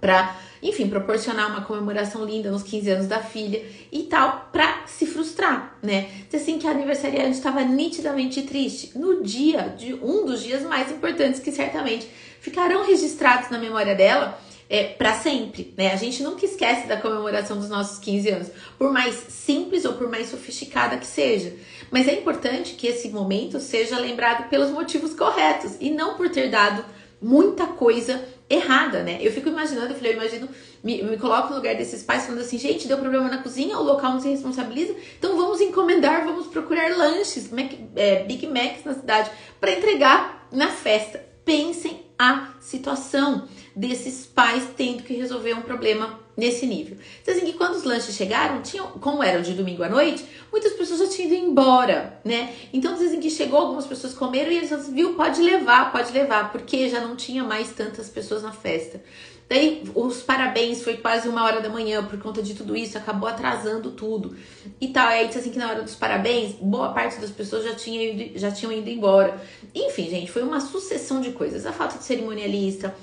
para, 0.00 0.34
enfim, 0.62 0.88
proporcionar 0.88 1.50
uma 1.50 1.60
comemoração 1.60 2.24
linda 2.24 2.50
nos 2.50 2.62
15 2.62 2.90
anos 2.90 3.06
da 3.06 3.20
filha 3.20 3.64
e 3.92 4.04
tal, 4.04 4.48
para 4.50 4.79
se 5.00 5.06
frustrar, 5.06 5.78
né? 5.82 6.10
Assim 6.32 6.58
que 6.58 6.66
a 6.66 6.72
aniversariante 6.72 7.38
estava 7.38 7.62
nitidamente 7.64 8.42
triste 8.42 8.98
no 8.98 9.22
dia 9.22 9.74
de 9.76 9.94
um 9.94 10.26
dos 10.26 10.42
dias 10.42 10.62
mais 10.62 10.92
importantes 10.92 11.40
que 11.40 11.50
certamente 11.50 12.06
ficarão 12.38 12.84
registrados 12.84 13.48
na 13.48 13.58
memória 13.58 13.94
dela 13.94 14.38
é, 14.68 14.84
para 14.84 15.14
sempre, 15.14 15.72
né? 15.74 15.90
A 15.90 15.96
gente 15.96 16.22
nunca 16.22 16.44
esquece 16.44 16.86
da 16.86 16.98
comemoração 16.98 17.56
dos 17.56 17.70
nossos 17.70 17.98
15 17.98 18.28
anos, 18.28 18.48
por 18.78 18.92
mais 18.92 19.14
simples 19.14 19.86
ou 19.86 19.94
por 19.94 20.10
mais 20.10 20.28
sofisticada 20.28 20.98
que 20.98 21.06
seja. 21.06 21.54
Mas 21.90 22.06
é 22.06 22.12
importante 22.12 22.74
que 22.74 22.86
esse 22.86 23.08
momento 23.08 23.58
seja 23.58 23.98
lembrado 23.98 24.50
pelos 24.50 24.70
motivos 24.70 25.14
corretos 25.14 25.76
e 25.80 25.90
não 25.90 26.14
por 26.14 26.28
ter 26.28 26.50
dado 26.50 26.84
muita 27.22 27.66
coisa 27.68 28.22
errada, 28.50 29.02
né? 29.02 29.18
Eu 29.22 29.32
fico 29.32 29.48
imaginando, 29.48 29.92
eu 29.92 29.96
falei, 29.96 30.12
eu 30.12 30.16
imagino, 30.16 30.48
me, 30.82 31.02
me 31.02 31.16
coloco 31.16 31.50
no 31.50 31.56
lugar 31.56 31.74
desses 31.76 32.02
pais 32.02 32.24
falando 32.24 32.40
assim, 32.40 32.58
gente, 32.58 32.88
deu 32.88 32.98
problema 32.98 33.28
na 33.28 33.38
cozinha, 33.38 33.78
o 33.78 33.82
local 33.82 34.12
não 34.12 34.20
se 34.20 34.28
responsabiliza, 34.28 34.94
então 35.18 35.36
vamos 35.36 35.60
encomendar, 35.60 36.24
vamos 36.24 36.46
procurar 36.46 36.96
lanches, 36.96 37.50
Mac, 37.50 37.72
é, 37.96 38.24
Big 38.24 38.46
Macs 38.46 38.84
na 38.84 38.94
cidade 38.94 39.30
para 39.60 39.72
entregar 39.72 40.48
na 40.50 40.68
festa. 40.68 41.24
Pensem 41.44 42.02
a 42.18 42.52
situação 42.60 43.48
desses 43.74 44.26
pais 44.26 44.68
tendo 44.76 45.02
que 45.02 45.14
resolver 45.14 45.54
um 45.54 45.62
problema 45.62 46.20
nesse 46.36 46.66
nível. 46.66 46.96
Assim, 47.26 47.44
que 47.44 47.52
quando 47.52 47.74
os 47.74 47.84
lanches 47.84 48.14
chegaram, 48.14 48.62
tinham, 48.62 48.86
como 48.92 49.22
eram 49.22 49.42
de 49.42 49.52
domingo 49.52 49.82
à 49.82 49.88
noite, 49.88 50.24
muitas 50.50 50.72
pessoas 50.72 51.00
já 51.00 51.08
tinham 51.08 51.32
ido 51.32 51.46
embora, 51.46 52.20
né? 52.24 52.54
Então, 52.72 52.94
dizem 52.94 53.20
que 53.20 53.30
chegou, 53.30 53.60
algumas 53.60 53.86
pessoas 53.86 54.14
comeram 54.14 54.50
e 54.50 54.56
eles 54.56 54.70
falaram, 54.70 54.92
viu, 54.92 55.14
pode 55.14 55.40
levar, 55.40 55.92
pode 55.92 56.12
levar, 56.12 56.50
porque 56.50 56.88
já 56.88 57.00
não 57.00 57.14
tinha 57.14 57.44
mais 57.44 57.70
tantas 57.70 58.08
pessoas 58.08 58.42
na 58.42 58.52
festa. 58.52 59.02
Daí, 59.50 59.82
os 59.96 60.22
parabéns 60.22 60.80
foi 60.80 60.96
quase 60.98 61.28
uma 61.28 61.42
hora 61.42 61.60
da 61.60 61.68
manhã 61.68 62.04
por 62.04 62.16
conta 62.20 62.40
de 62.40 62.54
tudo 62.54 62.76
isso, 62.76 62.96
acabou 62.96 63.28
atrasando 63.28 63.90
tudo 63.90 64.36
e 64.80 64.86
tal. 64.86 65.08
Aí 65.08 65.26
disse 65.26 65.40
assim 65.40 65.50
que 65.50 65.58
na 65.58 65.68
hora 65.68 65.82
dos 65.82 65.96
parabéns, 65.96 66.52
boa 66.52 66.90
parte 66.90 67.20
das 67.20 67.30
pessoas 67.30 67.64
já, 67.64 67.74
tinha 67.74 68.12
ido, 68.12 68.38
já 68.38 68.52
tinham 68.52 68.70
ido 68.70 68.88
embora. 68.88 69.42
Enfim, 69.74 70.08
gente, 70.08 70.30
foi 70.30 70.44
uma 70.44 70.60
sucessão 70.60 71.20
de 71.20 71.32
coisas. 71.32 71.66
A 71.66 71.72
falta 71.72 71.98
de 71.98 72.04
cerimonialista, 72.04 72.94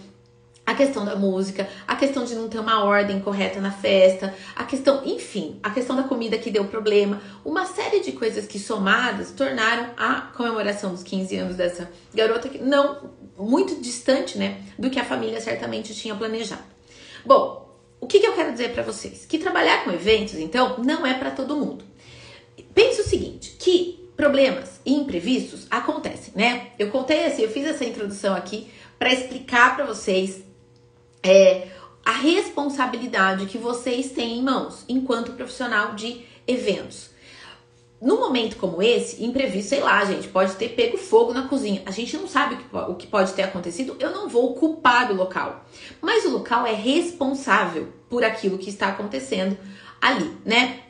a 0.67 0.75
questão 0.75 1.05
da 1.05 1.15
música, 1.15 1.67
a 1.88 1.95
questão 1.95 2.25
de 2.25 2.36
não 2.36 2.50
ter 2.50 2.59
uma 2.59 2.83
ordem 2.83 3.21
correta 3.21 3.62
na 3.62 3.71
festa, 3.71 4.36
a 4.53 4.65
questão, 4.65 5.01
enfim, 5.05 5.57
a 5.63 5.69
questão 5.69 5.95
da 5.95 6.03
comida 6.03 6.38
que 6.38 6.51
deu 6.51 6.65
problema, 6.65 7.21
uma 7.45 7.65
série 7.65 8.01
de 8.01 8.12
coisas 8.12 8.45
que 8.45 8.59
somadas 8.59 9.31
tornaram 9.31 9.91
a 9.95 10.19
comemoração 10.36 10.91
dos 10.91 11.03
15 11.03 11.38
anos 11.38 11.55
dessa 11.55 11.89
garota 12.13 12.50
que 12.50 12.57
não 12.57 13.12
muito 13.38 13.81
distante, 13.81 14.38
né, 14.38 14.62
do 14.77 14.89
que 14.89 15.00
a 15.00 15.05
família 15.05 15.39
certamente 15.39 15.95
tinha 15.95 16.13
planejado. 16.13 16.63
Bom, 17.25 17.65
o 18.01 18.05
que, 18.05 18.19
que 18.19 18.27
eu 18.27 18.33
quero 18.33 18.51
dizer 18.51 18.74
para 18.74 18.83
vocês? 18.83 19.25
Que 19.25 19.38
trabalhar 19.38 19.86
com 19.86 19.91
eventos, 19.91 20.36
então, 20.36 20.79
não 20.79 21.05
é 21.05 21.13
para 21.13 21.31
todo 21.31 21.55
mundo. 21.55 21.86
Pense 22.75 23.00
o 23.00 23.05
seguinte, 23.05 23.55
que 23.57 24.12
problemas 24.17 24.81
e 24.86 24.93
imprevistos 24.93 25.65
acontecem, 25.69 26.33
né? 26.36 26.71
Eu 26.77 26.89
contei 26.89 27.25
assim, 27.25 27.43
eu 27.43 27.50
fiz 27.50 27.65
essa 27.65 27.86
introdução 27.86 28.36
aqui 28.36 28.67
para 29.00 29.13
explicar 29.13 29.75
para 29.75 29.86
vocês 29.86 30.46
é, 31.27 31.67
a 32.05 32.12
responsabilidade 32.12 33.48
que 33.48 33.57
vocês 33.57 34.12
têm 34.12 34.39
em 34.39 34.41
mãos 34.41 34.86
enquanto 34.88 35.34
profissional 35.34 35.93
de 35.93 36.22
eventos. 36.48 37.10
No 38.00 38.17
momento 38.17 38.57
como 38.57 38.81
esse, 38.81 39.24
imprevisto, 39.24 39.69
sei 39.69 39.81
lá, 39.81 40.05
gente, 40.05 40.27
pode 40.27 40.53
ter 40.55 40.69
pego 40.69 40.98
fogo 40.98 41.34
na 41.34 41.48
cozinha. 41.48 41.81
A 41.86 41.91
gente 41.91 42.15
não 42.15 42.27
sabe 42.27 42.57
o 42.72 42.96
que 42.96 43.07
pode 43.07 43.34
ter 43.34 43.41
acontecido. 43.41 43.98
Eu 44.00 44.12
não 44.12 44.29
vou 44.29 44.53
culpar 44.53 45.12
o 45.12 45.15
local. 45.15 45.65
Mas 46.00 46.24
o 46.24 46.29
local 46.29 46.65
é 46.65 46.74
responsável 46.74 47.91
por 48.07 48.24
aquilo 48.24 48.60
que 48.60 48.69
está 48.69 48.89
acontecendo 48.89 49.57
ali, 50.00 50.31
né? 50.46 50.81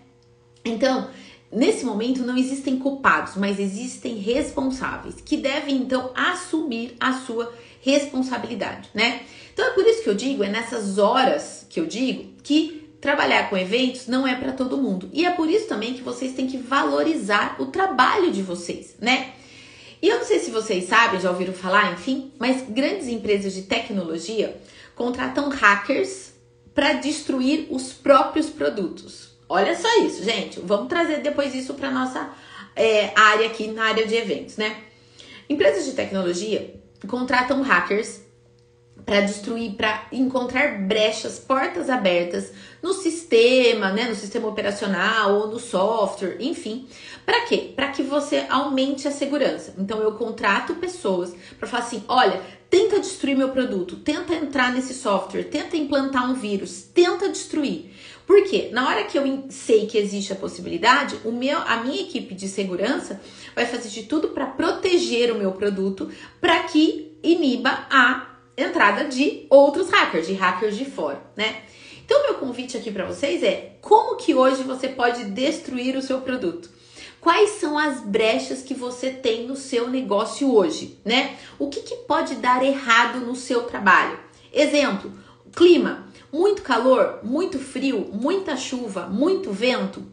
Então, 0.66 1.10
nesse 1.50 1.86
momento 1.86 2.24
não 2.24 2.38
existem 2.38 2.78
culpados, 2.78 3.36
mas 3.38 3.58
existem 3.58 4.18
responsáveis 4.18 5.16
que 5.22 5.38
devem 5.38 5.78
então 5.78 6.12
assumir 6.14 6.96
a 7.00 7.14
sua 7.14 7.54
responsabilidade, 7.82 8.90
né? 8.94 9.22
Então 9.54 9.66
é 9.66 9.70
por 9.72 9.86
isso 9.86 10.04
que 10.04 10.10
eu 10.10 10.16
digo, 10.16 10.44
é 10.44 10.50
nessas 10.50 10.98
horas 10.98 11.66
que 11.70 11.80
eu 11.80 11.86
digo 11.86 12.32
que 12.44 12.88
trabalhar 13.02 13.50
com 13.50 13.58
eventos 13.58 14.08
não 14.08 14.28
é 14.28 14.36
para 14.36 14.52
todo 14.52 14.78
mundo. 14.78 15.10
E 15.14 15.26
é 15.26 15.32
por 15.32 15.50
isso 15.50 15.68
também 15.68 15.94
que 15.94 16.02
vocês 16.02 16.34
têm 16.34 16.48
que 16.48 16.58
valorizar 16.58 17.56
o 17.60 17.68
trabalho 17.68 18.32
de 18.32 18.42
vocês, 18.42 18.96
né? 19.00 19.34
E 20.02 20.08
eu 20.08 20.18
não 20.18 20.26
sei 20.26 20.40
se 20.40 20.52
vocês 20.52 20.86
sabem, 20.86 21.20
já 21.20 21.30
ouviram 21.30 21.54
falar, 21.54 21.94
enfim, 21.94 22.32
mas 22.38 22.64
grandes 22.70 23.08
empresas 23.08 23.54
de 23.54 23.64
tecnologia 23.64 24.56
contratam 24.96 25.50
hackers 25.50 26.34
para 26.74 26.94
destruir 26.94 27.68
os 27.72 27.94
próprios 27.94 28.48
produtos. 28.48 29.36
Olha 29.50 29.76
só 29.76 29.88
isso, 30.04 30.24
gente. 30.24 30.60
Vamos 30.60 30.88
trazer 30.88 31.22
depois 31.22 31.56
isso 31.56 31.74
para 31.74 31.90
nossa 31.90 32.30
é, 32.76 33.12
área 33.16 33.48
aqui 33.48 33.68
na 33.68 33.86
área 33.86 34.06
de 34.06 34.16
eventos, 34.16 34.58
né? 34.58 34.84
Empresas 35.50 35.86
de 35.86 35.94
tecnologia 35.94 36.76
contratam 37.06 37.62
hackers 37.62 38.22
para 39.06 39.22
destruir, 39.22 39.74
para 39.76 40.08
encontrar 40.12 40.80
brechas, 40.80 41.40
portas 41.40 41.90
abertas 41.90 42.52
no 42.82 42.94
sistema, 42.94 43.92
né, 43.92 44.06
no 44.06 44.16
sistema 44.16 44.48
operacional 44.48 45.34
ou 45.36 45.48
no 45.48 45.60
software, 45.60 46.38
enfim. 46.40 46.88
Para 47.26 47.46
quê? 47.46 47.72
Para 47.76 47.90
que 47.90 48.04
você 48.04 48.46
aumente 48.50 49.08
a 49.08 49.12
segurança. 49.12 49.74
Então 49.78 50.00
eu 50.00 50.14
contrato 50.14 50.76
pessoas 50.76 51.34
para 51.58 51.68
falar 51.68 51.84
assim: 51.84 52.04
"Olha, 52.08 52.42
tenta 52.70 53.00
destruir 53.00 53.38
meu 53.38 53.50
produto, 53.50 53.98
tenta 53.98 54.34
entrar 54.34 54.74
nesse 54.74 54.94
software, 54.94 55.44
tenta 55.44 55.78
implantar 55.78 56.30
um 56.30 56.34
vírus, 56.34 56.82
tenta 56.82 57.30
destruir". 57.30 57.92
Por 58.28 58.44
quê? 58.44 58.68
Na 58.74 58.90
hora 58.90 59.06
que 59.06 59.18
eu 59.18 59.46
sei 59.50 59.88
que 59.88 59.98
existe 59.98 60.34
a 60.34 60.36
possibilidade, 60.36 61.18
o 61.24 61.32
meu, 61.32 61.60
a 61.60 61.78
minha 61.78 62.02
equipe 62.02 62.36
de 62.36 62.50
segurança 62.50 63.22
vai 63.56 63.66
fazer 63.66 63.88
de 63.88 64.04
tudo 64.04 64.28
para 64.28 64.46
proteger 64.46 65.32
o 65.32 65.38
meu 65.38 65.54
produto, 65.54 66.12
para 66.42 66.64
que 66.64 67.18
iniba 67.24 67.88
a 67.90 68.36
entrada 68.58 69.06
de 69.06 69.48
outros 69.50 69.90
hackers, 69.90 70.28
de 70.28 70.34
hackers 70.34 70.76
de 70.76 70.84
fora, 70.84 71.22
né? 71.38 71.62
Então, 72.04 72.22
meu 72.24 72.36
convite 72.36 72.76
aqui 72.76 72.92
para 72.92 73.06
vocês 73.06 73.42
é 73.44 73.78
como 73.82 74.18
que 74.18 74.36
hoje 74.36 74.64
você 74.64 74.90
pode 74.90 75.24
destruir 75.26 75.96
o 75.96 76.02
seu 76.02 76.20
produto? 76.20 76.70
Quais 77.22 77.52
são 77.52 77.78
as 77.78 78.02
brechas 78.02 78.62
que 78.62 78.74
você 78.74 79.10
tem 79.10 79.48
no 79.48 79.56
seu 79.56 79.90
negócio 79.90 80.54
hoje, 80.54 81.00
né? 81.06 81.38
O 81.58 81.70
que, 81.70 81.82
que 81.82 81.96
pode 81.96 82.36
dar 82.36 82.62
errado 82.64 83.22
no 83.22 83.36
seu 83.36 83.64
trabalho? 83.64 84.20
Exemplo, 84.54 85.12
clima, 85.56 86.08
muito 86.32 86.62
calor, 86.62 87.20
muito 87.24 87.60
frio, 87.60 88.10
muita 88.12 88.56
chuva, 88.58 89.08
muito 89.08 89.52
vento. 89.52 90.04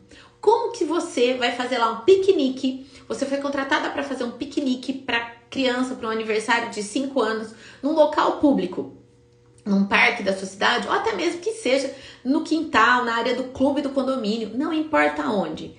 Como 0.41 0.73
que 0.73 0.85
você 0.85 1.35
vai 1.35 1.53
fazer 1.53 1.79
lá 1.79 1.91
um 1.91 2.05
piquenique? 2.05 2.87
Você 3.09 3.27
foi 3.27 3.39
contratada 3.39 3.91
para 3.91 4.03
fazer 4.03 4.25
um 4.25 4.33
piquenique 4.33 4.93
para 4.93 5.35
criança 5.51 5.95
para 5.95 6.09
um 6.09 6.13
aniversário 6.13 6.71
de 6.71 6.83
5 6.83 7.21
anos 7.21 7.55
num 7.83 7.93
local 7.93 8.39
público, 8.39 8.97
num 9.65 9.87
parque 9.87 10.23
da 10.23 10.37
sua 10.37 10.47
cidade, 10.47 10.87
ou 10.89 10.93
até 10.93 11.15
mesmo 11.15 11.41
que 11.41 11.53
seja 11.53 11.95
no 12.25 12.43
quintal, 12.43 13.05
na 13.05 13.17
área 13.17 13.35
do 13.35 13.45
clube 13.45 13.81
do 13.81 13.91
condomínio, 13.91 14.51
não 14.55 14.73
importa 14.73 15.23
onde. 15.23 15.77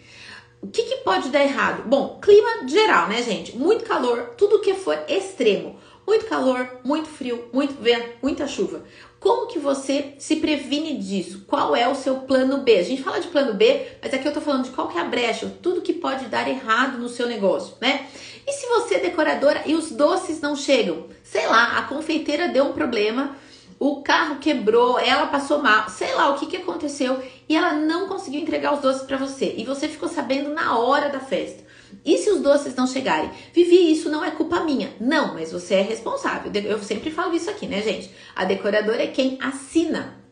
O 0.61 0.67
que, 0.67 0.81
que 0.83 0.97
pode 1.03 1.29
dar 1.29 1.43
errado? 1.43 1.83
Bom, 1.87 2.19
clima 2.19 2.67
geral, 2.67 3.07
né, 3.07 3.21
gente? 3.21 3.55
Muito 3.55 3.85
calor, 3.85 4.33
tudo 4.37 4.61
que 4.61 4.73
for 4.73 4.97
extremo. 5.07 5.77
Muito 6.07 6.25
calor, 6.25 6.79
muito 6.83 7.07
frio, 7.07 7.49
muito 7.51 7.79
vento, 7.81 8.15
muita 8.21 8.47
chuva. 8.47 8.83
Como 9.25 9.47
que 9.47 9.57
você 9.57 10.13
se 10.19 10.35
previne 10.35 10.99
disso? 10.99 11.45
Qual 11.47 11.75
é 11.75 11.87
o 11.87 11.95
seu 11.95 12.17
plano 12.17 12.59
B? 12.59 12.77
A 12.77 12.83
gente 12.83 13.01
fala 13.01 13.19
de 13.19 13.27
plano 13.27 13.55
B, 13.55 13.87
mas 13.99 14.13
aqui 14.13 14.27
eu 14.27 14.31
tô 14.31 14.39
falando 14.39 14.65
de 14.65 14.69
qual 14.69 14.87
que 14.87 14.99
é 14.99 15.01
a 15.01 15.05
brecha, 15.05 15.51
tudo 15.63 15.81
que 15.81 15.93
pode 15.93 16.25
dar 16.25 16.47
errado 16.47 16.99
no 16.99 17.09
seu 17.09 17.25
negócio, 17.25 17.75
né? 17.81 18.05
E 18.45 18.51
se 18.51 18.67
você 18.67 18.93
é 18.93 18.99
decoradora 18.99 19.63
e 19.65 19.73
os 19.73 19.89
doces 19.89 20.41
não 20.41 20.55
chegam? 20.55 21.07
Sei 21.23 21.47
lá, 21.47 21.79
a 21.79 21.81
confeiteira 21.81 22.49
deu 22.49 22.65
um 22.65 22.73
problema, 22.73 23.35
o 23.79 24.03
carro 24.03 24.35
quebrou, 24.35 24.99
ela 24.99 25.25
passou 25.25 25.59
mal, 25.59 25.89
sei 25.89 26.13
lá 26.13 26.29
o 26.29 26.37
que, 26.37 26.45
que 26.45 26.57
aconteceu 26.57 27.19
e 27.49 27.57
ela 27.57 27.73
não 27.73 28.07
conseguiu 28.07 28.41
entregar 28.41 28.75
os 28.75 28.81
doces 28.81 29.01
para 29.01 29.17
você 29.17 29.55
e 29.57 29.65
você 29.65 29.87
ficou 29.87 30.07
sabendo 30.07 30.51
na 30.51 30.77
hora 30.77 31.09
da 31.09 31.19
festa. 31.19 31.64
E 32.05 32.19
se 32.19 32.29
os 32.29 32.39
doces 32.39 32.75
não 32.75 32.85
chegarem? 32.85 33.31
Vivi, 33.51 33.91
isso 33.91 34.09
não 34.09 34.23
é 34.23 34.29
culpa 34.29 34.59
minha. 34.59 34.93
Não, 34.99 35.33
mas 35.33 35.51
você 35.51 35.75
é 35.75 35.81
responsável. 35.81 36.51
Eu 36.53 36.81
sempre 36.83 37.09
falo 37.09 37.33
isso 37.33 37.49
aqui, 37.49 37.65
né, 37.65 37.81
gente? 37.81 38.11
A 38.35 38.45
decoradora 38.45 39.01
é 39.01 39.07
quem 39.07 39.39
assina 39.41 40.23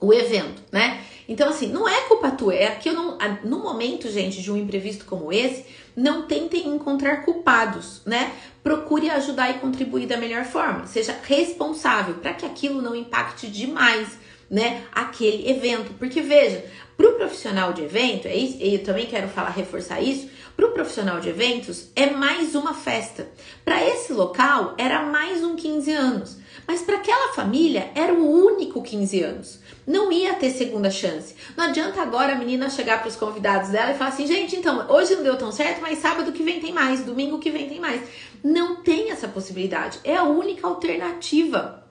o 0.00 0.12
evento, 0.12 0.62
né? 0.72 1.04
Então, 1.28 1.48
assim, 1.48 1.68
não 1.68 1.88
é 1.88 2.00
culpa 2.08 2.30
tua, 2.30 2.54
é 2.54 2.70
que 2.70 2.88
eu 2.88 2.94
não. 2.94 3.16
No 3.44 3.60
momento, 3.60 4.10
gente, 4.10 4.42
de 4.42 4.50
um 4.50 4.56
imprevisto 4.56 5.04
como 5.04 5.32
esse, 5.32 5.64
não 5.94 6.22
tentem 6.22 6.66
encontrar 6.66 7.24
culpados, 7.24 8.02
né? 8.04 8.32
Procure 8.62 9.08
ajudar 9.10 9.50
e 9.50 9.58
contribuir 9.60 10.06
da 10.06 10.16
melhor 10.16 10.44
forma. 10.44 10.86
Seja 10.86 11.16
responsável 11.22 12.16
para 12.16 12.34
que 12.34 12.44
aquilo 12.44 12.82
não 12.82 12.96
impacte 12.96 13.46
demais, 13.46 14.08
né? 14.50 14.82
Aquele 14.92 15.48
evento. 15.48 15.92
Porque, 15.98 16.20
veja, 16.20 16.64
para 16.96 17.08
o 17.08 17.14
profissional 17.14 17.72
de 17.72 17.82
evento, 17.82 18.26
é 18.26 18.34
isso, 18.34 18.58
eu 18.60 18.82
também 18.82 19.06
quero 19.06 19.28
falar, 19.28 19.50
reforçar 19.50 20.00
isso. 20.00 20.28
Para 20.56 20.66
o 20.66 20.72
profissional 20.72 21.20
de 21.20 21.28
eventos, 21.28 21.88
é 21.96 22.10
mais 22.10 22.54
uma 22.54 22.74
festa. 22.74 23.28
Para 23.64 23.82
esse 23.86 24.12
local, 24.12 24.74
era 24.78 25.02
mais 25.02 25.42
um 25.42 25.56
15 25.56 25.92
anos. 25.92 26.36
Mas 26.66 26.82
para 26.82 26.96
aquela 26.96 27.32
família, 27.32 27.90
era 27.94 28.12
o 28.12 28.44
único 28.46 28.82
15 28.82 29.22
anos 29.22 29.62
não 29.86 30.12
ia 30.12 30.34
ter 30.34 30.50
segunda 30.50 30.90
chance. 30.90 31.34
Não 31.56 31.64
adianta 31.64 32.00
agora 32.00 32.32
a 32.32 32.38
menina 32.38 32.70
chegar 32.70 33.00
para 33.00 33.08
os 33.08 33.16
convidados 33.16 33.70
dela 33.70 33.92
e 33.92 33.98
falar 33.98 34.10
assim: 34.10 34.26
gente, 34.26 34.56
então, 34.56 34.86
hoje 34.88 35.14
não 35.16 35.22
deu 35.22 35.36
tão 35.36 35.50
certo, 35.50 35.80
mas 35.80 35.98
sábado 35.98 36.32
que 36.32 36.42
vem 36.42 36.60
tem 36.60 36.72
mais, 36.72 37.04
domingo 37.04 37.38
que 37.38 37.50
vem 37.50 37.68
tem 37.68 37.80
mais. 37.80 38.02
Não 38.42 38.76
tem 38.76 39.10
essa 39.10 39.28
possibilidade. 39.28 39.98
É 40.04 40.16
a 40.16 40.24
única 40.24 40.66
alternativa 40.66 41.84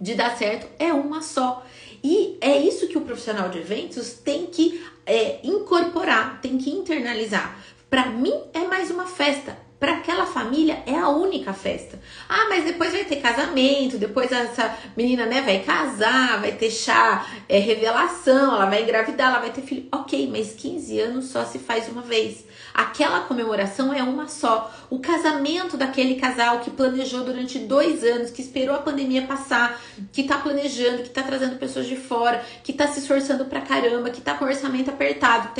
de 0.00 0.14
dar 0.14 0.36
certo, 0.36 0.66
é 0.78 0.92
uma 0.92 1.22
só. 1.22 1.64
E 2.02 2.38
é 2.40 2.58
isso 2.58 2.88
que 2.88 2.96
o 2.96 3.02
profissional 3.02 3.50
de 3.50 3.58
eventos 3.58 4.14
tem 4.14 4.46
que 4.46 4.82
é, 5.04 5.40
incorporar, 5.44 6.40
tem 6.40 6.56
que 6.56 6.70
internalizar. 6.70 7.58
Para 7.90 8.06
mim 8.06 8.32
é 8.54 8.60
mais 8.60 8.88
uma 8.88 9.04
festa, 9.04 9.58
para 9.80 9.94
aquela 9.94 10.24
família 10.24 10.80
é 10.86 10.94
a 10.94 11.08
única 11.08 11.52
festa. 11.52 11.98
Ah, 12.28 12.46
mas 12.48 12.64
depois 12.64 12.92
vai 12.92 13.04
ter 13.04 13.16
casamento, 13.16 13.98
depois 13.98 14.30
essa 14.30 14.78
menina 14.96 15.26
né, 15.26 15.42
vai 15.42 15.58
casar, 15.58 16.40
vai 16.40 16.52
ter 16.52 16.70
chá, 16.70 17.26
é, 17.48 17.58
revelação, 17.58 18.54
ela 18.54 18.66
vai 18.66 18.84
engravidar, 18.84 19.30
ela 19.30 19.40
vai 19.40 19.50
ter 19.50 19.62
filho. 19.62 19.88
Ok, 19.90 20.28
mas 20.30 20.52
15 20.52 21.00
anos 21.00 21.24
só 21.30 21.44
se 21.44 21.58
faz 21.58 21.88
uma 21.88 22.02
vez. 22.02 22.44
Aquela 22.72 23.20
comemoração 23.20 23.92
é 23.92 24.02
uma 24.02 24.28
só. 24.28 24.72
O 24.88 24.98
casamento 24.98 25.76
daquele 25.76 26.16
casal 26.16 26.60
que 26.60 26.70
planejou 26.70 27.24
durante 27.24 27.58
dois 27.58 28.02
anos, 28.04 28.30
que 28.30 28.42
esperou 28.42 28.74
a 28.74 28.80
pandemia 28.80 29.22
passar, 29.22 29.80
que 30.12 30.24
tá 30.24 30.38
planejando, 30.38 31.02
que 31.02 31.10
tá 31.10 31.22
trazendo 31.22 31.58
pessoas 31.58 31.86
de 31.86 31.96
fora, 31.96 32.44
que 32.62 32.72
tá 32.72 32.88
se 32.88 33.00
esforçando 33.00 33.44
pra 33.44 33.60
caramba, 33.60 34.10
que 34.10 34.20
tá 34.20 34.34
com 34.34 34.44
orçamento 34.44 34.90
apertado. 34.90 35.50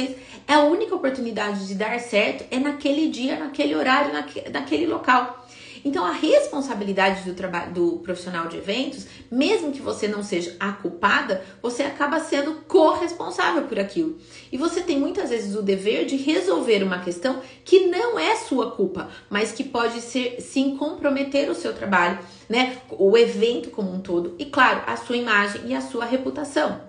É 0.47 0.55
a 0.55 0.61
única 0.61 0.95
oportunidade 0.95 1.67
de 1.67 1.75
dar 1.75 1.99
certo 2.01 2.45
é 2.51 2.59
naquele 2.59 3.09
dia, 3.09 3.39
naquele 3.39 3.75
horário, 3.75 4.13
naque, 4.13 4.49
naquele 4.51 4.87
local. 4.87 5.40
Então, 5.85 6.05
a 6.05 6.13
responsabilidade 6.13 7.23
do 7.23 7.35
trabalho 7.35 7.73
do 7.73 7.99
profissional 7.99 8.49
de 8.49 8.57
eventos, 8.57 9.07
mesmo 9.31 9.73
que 9.73 9.81
você 9.81 10.07
não 10.07 10.23
seja 10.23 10.57
a 10.61 10.73
culpada, 10.73 11.45
você 11.63 11.83
acaba 11.83 12.21
sendo 12.21 12.57
corresponsável 12.67 13.63
por 13.65 13.79
aquilo. 13.79 14.19
E 14.53 14.57
você 14.57 14.81
tem 14.81 14.99
muitas 14.99 15.31
vezes 15.31 15.55
o 15.55 15.63
dever 15.63 16.07
de 16.07 16.17
resolver 16.17 16.83
uma 16.83 17.01
questão 17.01 17.41
que 17.65 17.87
não 17.87 18.19
é 18.19 18.37
sua 18.37 18.73
culpa, 18.73 19.09
mas 19.29 19.53
que 19.53 19.65
pode 19.65 20.01
ser 20.01 20.41
sim 20.41 20.77
comprometer 20.77 21.51
o 21.51 21.55
seu 21.55 21.73
trabalho, 21.73 22.19
né? 22.49 22.79
O 22.91 23.17
evento 23.17 23.71
como 23.71 23.93
um 23.93 24.01
todo 24.01 24.35
e, 24.39 24.47
claro, 24.47 24.83
a 24.87 24.97
sua 24.97 25.17
imagem 25.17 25.63
e 25.67 25.75
a 25.75 25.81
sua 25.81 26.05
reputação. 26.05 26.81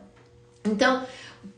Então, 0.65 1.03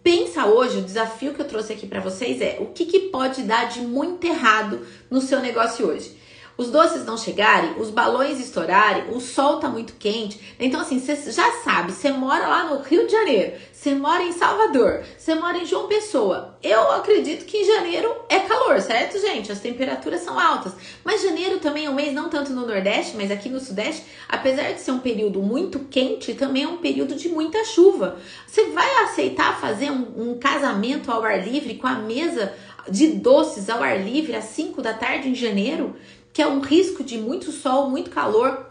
Pensa 0.02 0.46
hoje, 0.46 0.78
o 0.78 0.82
desafio 0.82 1.34
que 1.34 1.42
eu 1.42 1.48
trouxe 1.48 1.74
aqui 1.74 1.88
para 1.88 2.00
vocês 2.00 2.42
é 2.42 2.58
o 2.60 2.68
que, 2.68 2.86
que 2.86 3.00
pode 3.10 3.44
dar 3.44 3.66
de 3.66 3.82
muito 3.82 4.26
errado 4.26 4.86
no 5.10 5.22
seu 5.22 5.40
negócio 5.40 5.88
hoje. 5.88 6.16
Os 6.58 6.70
doces 6.70 7.06
não 7.06 7.18
chegarem, 7.18 7.80
os 7.80 7.90
balões 7.90 8.40
estourarem, 8.40 9.10
o 9.10 9.20
sol 9.20 9.58
tá 9.58 9.70
muito 9.70 9.94
quente. 9.94 10.40
Então, 10.60 10.82
assim, 10.82 11.00
você 11.00 11.32
já 11.32 11.52
sabe, 11.64 11.92
você 11.92 12.12
mora 12.12 12.48
lá 12.48 12.64
no 12.66 12.82
Rio 12.82 13.06
de 13.06 13.12
Janeiro, 13.12 13.54
você 13.72 13.96
mora 13.96 14.24
em 14.24 14.32
Salvador, 14.32 15.04
você 15.18 15.36
mora 15.36 15.58
em 15.58 15.66
João 15.66 15.88
Pessoa. 15.88 16.58
Eu 16.62 16.92
acredito 16.94 17.46
que 17.46 17.58
em 17.58 17.66
janeiro 17.66 18.16
é 18.30 18.40
calor, 18.40 18.80
certo, 18.80 19.20
gente? 19.20 19.52
As 19.52 19.60
temperaturas 19.60 20.22
são 20.22 20.40
altas. 20.40 20.74
Mas 21.04 21.24
janeiro 21.24 21.60
também 21.60 21.86
é 21.86 21.90
um 21.90 21.96
mês, 21.96 22.14
não 22.14 22.30
tanto 22.30 22.54
no 22.54 22.66
Nordeste, 22.66 23.18
mas 23.18 23.32
aqui 23.32 23.50
no 23.50 23.60
Sudeste, 23.60 24.06
apesar 24.30 24.72
de 24.72 24.80
ser 24.80 24.92
um 24.92 25.00
período 25.00 25.42
muito 25.42 25.80
quente, 25.80 26.34
também 26.34 26.64
é 26.64 26.68
um 26.68 26.78
período 26.78 27.16
de 27.16 27.30
muita 27.30 27.66
chuva. 27.66 28.18
Você 28.48 28.70
vai 28.70 29.04
aceitar 29.04 29.60
fazer 29.60 29.92
um, 29.92 30.32
um 30.32 30.38
casamento 30.38 31.12
ao 31.12 31.24
ar 31.24 31.46
livre 31.46 31.76
com 31.76 31.88
a 31.88 31.96
mesa 31.96 32.54
de 32.90 33.08
doces 33.08 33.70
ao 33.70 33.82
ar 33.82 34.00
livre 34.00 34.36
às 34.36 34.46
5 34.46 34.82
da 34.82 34.94
tarde 34.94 35.30
em 35.30 35.36
janeiro? 35.36 35.96
Que 36.34 36.42
é 36.42 36.48
um 36.48 36.60
risco 36.60 37.04
de 37.04 37.18
muito 37.18 37.52
sol, 37.52 37.90
muito 37.90 38.10
calor 38.10 38.66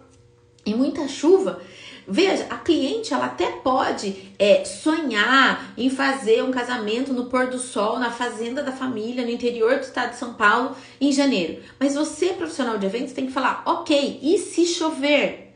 e 0.67 0.75
muita 0.75 1.07
chuva. 1.09 1.63
Veja, 2.07 2.47
a 2.51 2.57
cliente 2.57 3.15
ela 3.15 3.27
até 3.27 3.47
pode 3.47 4.33
é, 4.37 4.65
sonhar 4.65 5.73
em 5.79 5.89
fazer 5.89 6.43
um 6.43 6.51
casamento 6.51 7.13
no 7.13 7.27
pôr 7.27 7.47
do 7.47 7.59
sol, 7.59 7.99
na 7.99 8.11
fazenda 8.11 8.63
da 8.63 8.73
família, 8.73 9.25
no 9.25 9.31
interior 9.31 9.77
do 9.77 9.83
estado 9.83 10.11
de 10.11 10.19
São 10.19 10.35
Paulo, 10.35 10.77
em 11.01 11.13
janeiro. 11.13 11.63
Mas 11.79 11.95
você, 11.95 12.31
profissional 12.31 12.77
de 12.77 12.87
eventos, 12.87 13.13
tem 13.13 13.27
que 13.27 13.33
falar: 13.33 13.63
ok, 13.65 14.19
e 14.21 14.37
se 14.39 14.67
chover? 14.67 15.53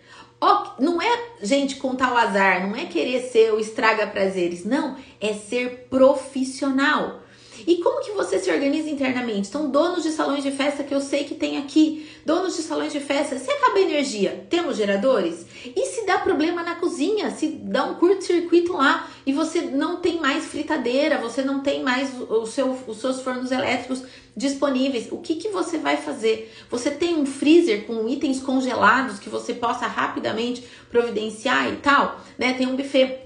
não 0.79 1.01
é, 1.01 1.31
gente, 1.43 1.77
contar 1.77 2.13
o 2.13 2.17
azar, 2.17 2.69
não 2.69 2.77
é 2.77 2.85
querer 2.85 3.23
ser 3.23 3.53
o 3.53 3.59
estraga 3.59 4.07
prazeres, 4.07 4.65
não, 4.65 4.97
é 5.21 5.33
ser 5.33 5.87
profissional. 5.91 7.23
E 7.67 7.77
como 7.77 8.01
que 8.01 8.13
você 8.13 8.39
se 8.39 8.51
organiza 8.51 8.91
internamente? 8.91 9.49
Então, 9.49 9.71
donos 9.71 10.03
de 10.03 10.11
salões 10.11 10.43
de 10.43 10.51
festa 10.51 10.83
que 10.83 10.95
eu 10.95 11.01
sei 11.01 11.25
que 11.25 11.35
tem 11.35 11.59
aqui, 11.59 12.09
donos 12.25 12.57
de 12.57 12.63
salões 12.63 12.93
de 12.93 13.01
festa, 13.01 13.39
se 13.39 13.51
acaba 13.51 13.79
a 13.79 13.83
energia, 13.83 14.47
temos 14.51 14.77
geradores? 14.77 15.47
E 15.65 15.87
se 15.87 16.07
dá 16.07 16.19
problema 16.19 16.63
na 16.63 16.75
cozinha, 16.75 17.31
se 17.31 17.49
dá 17.49 17.85
um 17.85 17.95
curto-circuito 17.95 18.73
lá 18.73 19.09
e 19.25 19.33
você 19.33 19.63
não 19.63 19.97
tem 19.97 20.21
mais 20.21 20.45
fritadeira, 20.45 21.19
você 21.19 21.43
não 21.43 21.61
tem 21.61 21.83
mais 21.83 22.11
o 22.21 22.47
seu, 22.47 22.77
os 22.87 22.99
seus 22.99 23.21
fornos 23.21 23.51
elétricos 23.51 24.03
disponíveis, 24.37 25.09
o 25.11 25.17
que, 25.17 25.37
que 25.37 25.49
você 25.49 25.79
vai 25.79 25.97
fazer? 25.97 26.55
Você 26.71 26.91
tem 26.91 27.17
um 27.17 27.25
freezer 27.25 27.87
com 27.87 28.07
itens 28.07 28.41
congelados 28.41 29.19
que 29.19 29.31
você 29.31 29.55
possa 29.55 29.87
rapidamente 29.87 30.63
providenciar 30.91 31.73
e 31.73 31.77
tal, 31.77 32.21
né? 32.39 32.53
Tem 32.53 32.67
um 32.67 32.77
buffet 32.77 33.26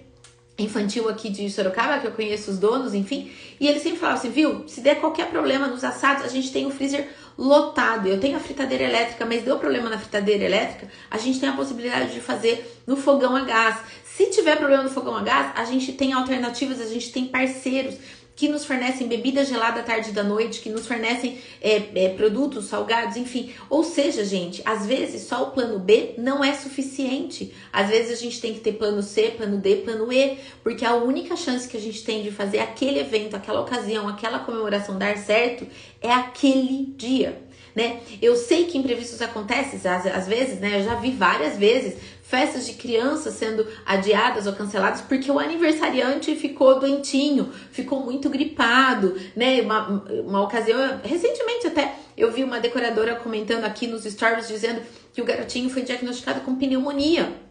infantil 0.62 1.08
aqui 1.08 1.28
de 1.28 1.48
Sorocaba, 1.50 1.98
que 1.98 2.06
eu 2.06 2.12
conheço 2.12 2.50
os 2.50 2.58
donos, 2.58 2.94
enfim, 2.94 3.30
e 3.58 3.66
ele 3.66 3.80
sempre 3.80 3.98
falava 3.98 4.18
assim, 4.18 4.30
viu, 4.30 4.64
se 4.66 4.80
der 4.80 5.00
qualquer 5.00 5.28
problema 5.30 5.66
nos 5.66 5.84
assados, 5.84 6.24
a 6.24 6.28
gente 6.28 6.52
tem 6.52 6.66
o 6.66 6.70
freezer 6.70 7.08
lotado. 7.36 8.06
Eu 8.06 8.20
tenho 8.20 8.36
a 8.36 8.40
fritadeira 8.40 8.84
elétrica, 8.84 9.24
mas 9.24 9.42
deu 9.42 9.58
problema 9.58 9.88
na 9.88 9.98
fritadeira 9.98 10.44
elétrica, 10.44 10.88
a 11.10 11.18
gente 11.18 11.40
tem 11.40 11.48
a 11.48 11.52
possibilidade 11.52 12.12
de 12.12 12.20
fazer 12.20 12.82
no 12.86 12.96
fogão 12.96 13.34
a 13.34 13.44
gás. 13.44 13.78
Se 14.04 14.26
tiver 14.26 14.56
problema 14.56 14.82
no 14.82 14.90
fogão 14.90 15.16
a 15.16 15.22
gás, 15.22 15.52
a 15.56 15.64
gente 15.64 15.92
tem 15.92 16.12
alternativas, 16.12 16.80
a 16.80 16.86
gente 16.86 17.10
tem 17.10 17.26
parceiros 17.26 17.94
que 18.40 18.48
nos 18.48 18.64
fornecem 18.64 19.06
bebida 19.06 19.44
gelada 19.44 19.80
à 19.80 19.82
tarde 19.82 20.12
da 20.12 20.22
noite, 20.22 20.62
que 20.62 20.70
nos 20.70 20.86
fornecem 20.86 21.36
é, 21.60 21.82
é, 21.94 22.08
produtos 22.08 22.64
salgados, 22.64 23.18
enfim. 23.18 23.52
Ou 23.68 23.84
seja, 23.84 24.24
gente, 24.24 24.62
às 24.64 24.86
vezes 24.86 25.28
só 25.28 25.42
o 25.42 25.50
plano 25.50 25.78
B 25.78 26.14
não 26.16 26.42
é 26.42 26.54
suficiente. 26.54 27.52
Às 27.70 27.90
vezes 27.90 28.18
a 28.18 28.22
gente 28.22 28.40
tem 28.40 28.54
que 28.54 28.60
ter 28.60 28.72
plano 28.72 29.02
C, 29.02 29.24
plano 29.36 29.58
D, 29.58 29.76
plano 29.84 30.10
E, 30.10 30.38
porque 30.62 30.86
a 30.86 30.94
única 30.94 31.36
chance 31.36 31.68
que 31.68 31.76
a 31.76 31.80
gente 31.80 32.02
tem 32.02 32.22
de 32.22 32.30
fazer 32.30 32.60
aquele 32.60 33.00
evento, 33.00 33.36
aquela 33.36 33.60
ocasião, 33.60 34.08
aquela 34.08 34.38
comemoração 34.38 34.96
dar 34.96 35.18
certo 35.18 35.66
é 36.00 36.10
aquele 36.10 36.94
dia. 36.96 37.49
Né? 37.74 38.00
Eu 38.20 38.36
sei 38.36 38.64
que 38.66 38.76
imprevistos 38.76 39.22
acontecem 39.22 39.78
às, 39.90 40.06
às 40.06 40.26
vezes, 40.26 40.58
né? 40.58 40.80
Eu 40.80 40.84
já 40.84 40.94
vi 40.96 41.12
várias 41.12 41.56
vezes 41.56 41.94
festas 42.22 42.64
de 42.64 42.74
crianças 42.74 43.34
sendo 43.34 43.66
adiadas 43.84 44.46
ou 44.46 44.52
canceladas 44.52 45.00
porque 45.00 45.30
o 45.30 45.38
aniversariante 45.38 46.36
ficou 46.36 46.78
doentinho, 46.78 47.52
ficou 47.72 48.04
muito 48.04 48.30
gripado, 48.30 49.16
né? 49.34 49.60
Uma, 49.60 50.04
uma 50.24 50.42
ocasião, 50.42 50.78
recentemente 51.02 51.66
até, 51.66 51.94
eu 52.16 52.30
vi 52.30 52.44
uma 52.44 52.60
decoradora 52.60 53.16
comentando 53.16 53.64
aqui 53.64 53.86
nos 53.86 54.04
stories 54.04 54.46
dizendo 54.46 54.80
que 55.12 55.20
o 55.20 55.24
garotinho 55.24 55.68
foi 55.68 55.82
diagnosticado 55.82 56.40
com 56.42 56.54
pneumonia. 56.54 57.49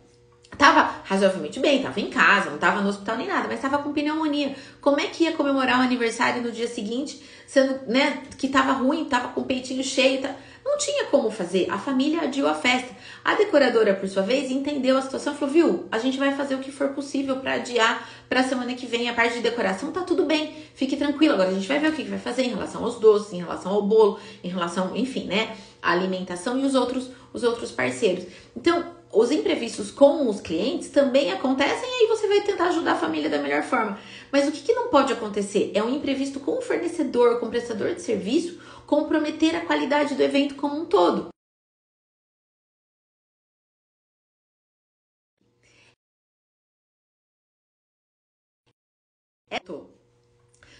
Tava 0.60 0.94
razoavelmente 1.06 1.58
bem, 1.58 1.82
tava 1.82 2.02
em 2.02 2.10
casa, 2.10 2.50
não 2.50 2.58
tava 2.58 2.82
no 2.82 2.90
hospital 2.90 3.16
nem 3.16 3.30
nada, 3.30 3.48
mas 3.48 3.62
tava 3.62 3.78
com 3.78 3.94
pneumonia. 3.94 4.58
Como 4.82 5.00
é 5.00 5.08
que 5.08 5.24
ia 5.24 5.32
comemorar 5.32 5.80
o 5.80 5.82
aniversário 5.82 6.42
no 6.42 6.52
dia 6.52 6.68
seguinte, 6.68 7.24
sendo, 7.48 7.80
né, 7.88 8.24
que 8.38 8.50
tava 8.50 8.74
ruim, 8.74 9.06
tava 9.06 9.30
com 9.30 9.40
o 9.40 9.46
peitinho 9.46 9.82
cheio, 9.82 10.22
tá? 10.22 10.36
Não 10.66 10.78
tinha 10.78 11.06
como 11.06 11.32
fazer. 11.32 11.66
A 11.72 11.78
família 11.78 12.24
adiou 12.24 12.50
a 12.50 12.54
festa. 12.54 12.94
A 13.24 13.36
decoradora, 13.36 13.96
por 13.96 14.10
sua 14.10 14.22
vez, 14.22 14.52
entendeu 14.52 14.98
a 14.98 15.02
situação 15.02 15.34
e 15.34 15.38
falou: 15.38 15.54
viu, 15.54 15.88
a 15.90 15.98
gente 15.98 16.20
vai 16.20 16.36
fazer 16.36 16.56
o 16.56 16.60
que 16.60 16.74
for 16.74 16.90
possível 16.90 17.38
para 17.38 17.54
adiar 17.54 18.10
para 18.28 18.44
semana 18.44 18.74
que 18.74 18.86
vem 18.86 19.08
a 19.08 19.14
parte 19.14 19.36
de 19.36 19.42
decoração. 19.42 19.94
Tá 19.94 20.02
tudo 20.02 20.26
bem, 20.26 20.54
fique 20.76 20.98
tranquilo. 20.98 21.36
Agora 21.36 21.52
a 21.52 21.54
gente 21.54 21.70
vai 21.70 21.80
ver 21.80 21.88
o 21.88 21.94
que, 21.94 22.04
que 22.04 22.10
vai 22.10 22.20
fazer 22.20 22.44
em 22.44 22.50
relação 22.50 22.84
aos 22.84 23.00
doces, 23.00 23.32
em 23.32 23.38
relação 23.38 23.72
ao 23.72 23.82
bolo, 23.82 24.20
em 24.44 24.50
relação, 24.50 24.94
enfim, 24.94 25.24
né? 25.24 25.56
A 25.82 25.94
alimentação 25.94 26.60
e 26.60 26.66
os 26.66 26.76
outros, 26.76 27.10
os 27.32 27.44
outros 27.44 27.72
parceiros. 27.72 28.26
Então, 28.54 28.99
os 29.12 29.32
imprevistos 29.32 29.92
com 29.92 30.28
os 30.30 30.40
clientes 30.40 30.90
também 30.90 31.32
acontecem 31.32 31.90
e 31.90 32.04
aí 32.04 32.08
você 32.08 32.28
vai 32.28 32.42
tentar 32.42 32.70
ajudar 32.70 32.94
a 32.94 33.00
família 33.00 33.30
da 33.30 33.40
melhor 33.40 33.64
forma. 33.64 34.00
Mas 34.32 34.48
o 34.48 34.52
que, 34.52 34.62
que 34.62 34.74
não 34.74 34.90
pode 34.90 35.12
acontecer? 35.14 35.72
É 35.74 35.84
um 35.84 35.94
imprevisto 35.96 36.40
com 36.40 36.58
o 36.58 36.62
fornecedor, 36.62 37.40
com 37.40 37.48
o 37.48 37.50
prestador 37.50 37.96
de 37.96 38.02
serviço 38.02 38.60
comprometer 38.86 39.56
a 39.56 39.66
qualidade 39.66 40.16
do 40.16 40.24
evento 40.24 40.56
como 40.56 40.82
um 40.82 40.86
todo. 40.86 41.30
É 49.52 49.60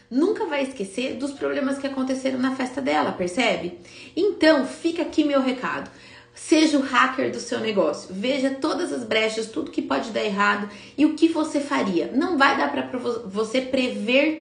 nunca 0.10 0.46
vai 0.46 0.64
esquecer 0.64 1.16
dos 1.16 1.32
problemas 1.34 1.78
que 1.78 1.86
aconteceram 1.86 2.40
na 2.40 2.56
festa 2.56 2.82
dela, 2.82 3.12
percebe? 3.12 3.80
Então, 4.16 4.66
fica 4.66 5.04
aqui 5.04 5.24
meu 5.24 5.42
recado. 5.42 5.92
Seja 6.40 6.78
o 6.78 6.82
hacker 6.82 7.32
do 7.32 7.40
seu 7.40 7.60
negócio. 7.60 8.10
Veja 8.12 8.50
todas 8.50 8.94
as 8.94 9.04
brechas, 9.04 9.48
tudo 9.48 9.72
que 9.72 9.82
pode 9.82 10.10
dar 10.12 10.24
errado 10.24 10.70
e 10.98 11.06
o 11.06 11.14
que 11.14 11.28
você 11.28 11.60
faria. 11.60 12.10
Não 12.14 12.38
vai 12.38 12.58
dar 12.58 12.72
para 12.72 12.98
você 13.26 13.62
prever 13.62 14.38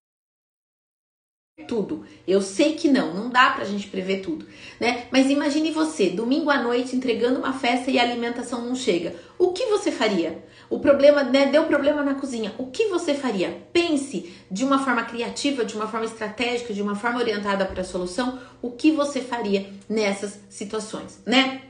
tudo. 1.66 2.06
Eu 2.26 2.40
sei 2.40 2.74
que 2.74 2.88
não, 2.88 3.12
não 3.12 3.28
dá 3.28 3.50
pra 3.50 3.64
gente 3.64 3.88
prever 3.88 4.20
tudo, 4.22 4.46
né? 4.80 5.08
Mas 5.10 5.28
imagine 5.28 5.72
você, 5.72 6.08
domingo 6.08 6.50
à 6.50 6.62
noite, 6.62 6.94
entregando 6.94 7.40
uma 7.40 7.52
festa 7.52 7.90
e 7.90 7.98
a 7.98 8.02
alimentação 8.02 8.64
não 8.64 8.76
chega. 8.76 9.16
O 9.36 9.52
que 9.52 9.66
você 9.66 9.90
faria? 9.90 10.42
O 10.70 10.78
problema, 10.78 11.24
né, 11.24 11.46
deu 11.46 11.64
problema 11.64 12.02
na 12.02 12.14
cozinha. 12.14 12.54
O 12.58 12.70
que 12.70 12.86
você 12.86 13.12
faria? 13.12 13.66
Pense 13.72 14.32
de 14.50 14.64
uma 14.64 14.78
forma 14.78 15.02
criativa, 15.02 15.64
de 15.64 15.74
uma 15.74 15.88
forma 15.88 16.06
estratégica, 16.06 16.72
de 16.72 16.80
uma 16.80 16.94
forma 16.94 17.18
orientada 17.18 17.66
para 17.66 17.82
a 17.82 17.84
solução, 17.84 18.38
o 18.62 18.70
que 18.70 18.92
você 18.92 19.20
faria 19.20 19.68
nessas 19.88 20.38
situações, 20.48 21.20
né? 21.26 21.67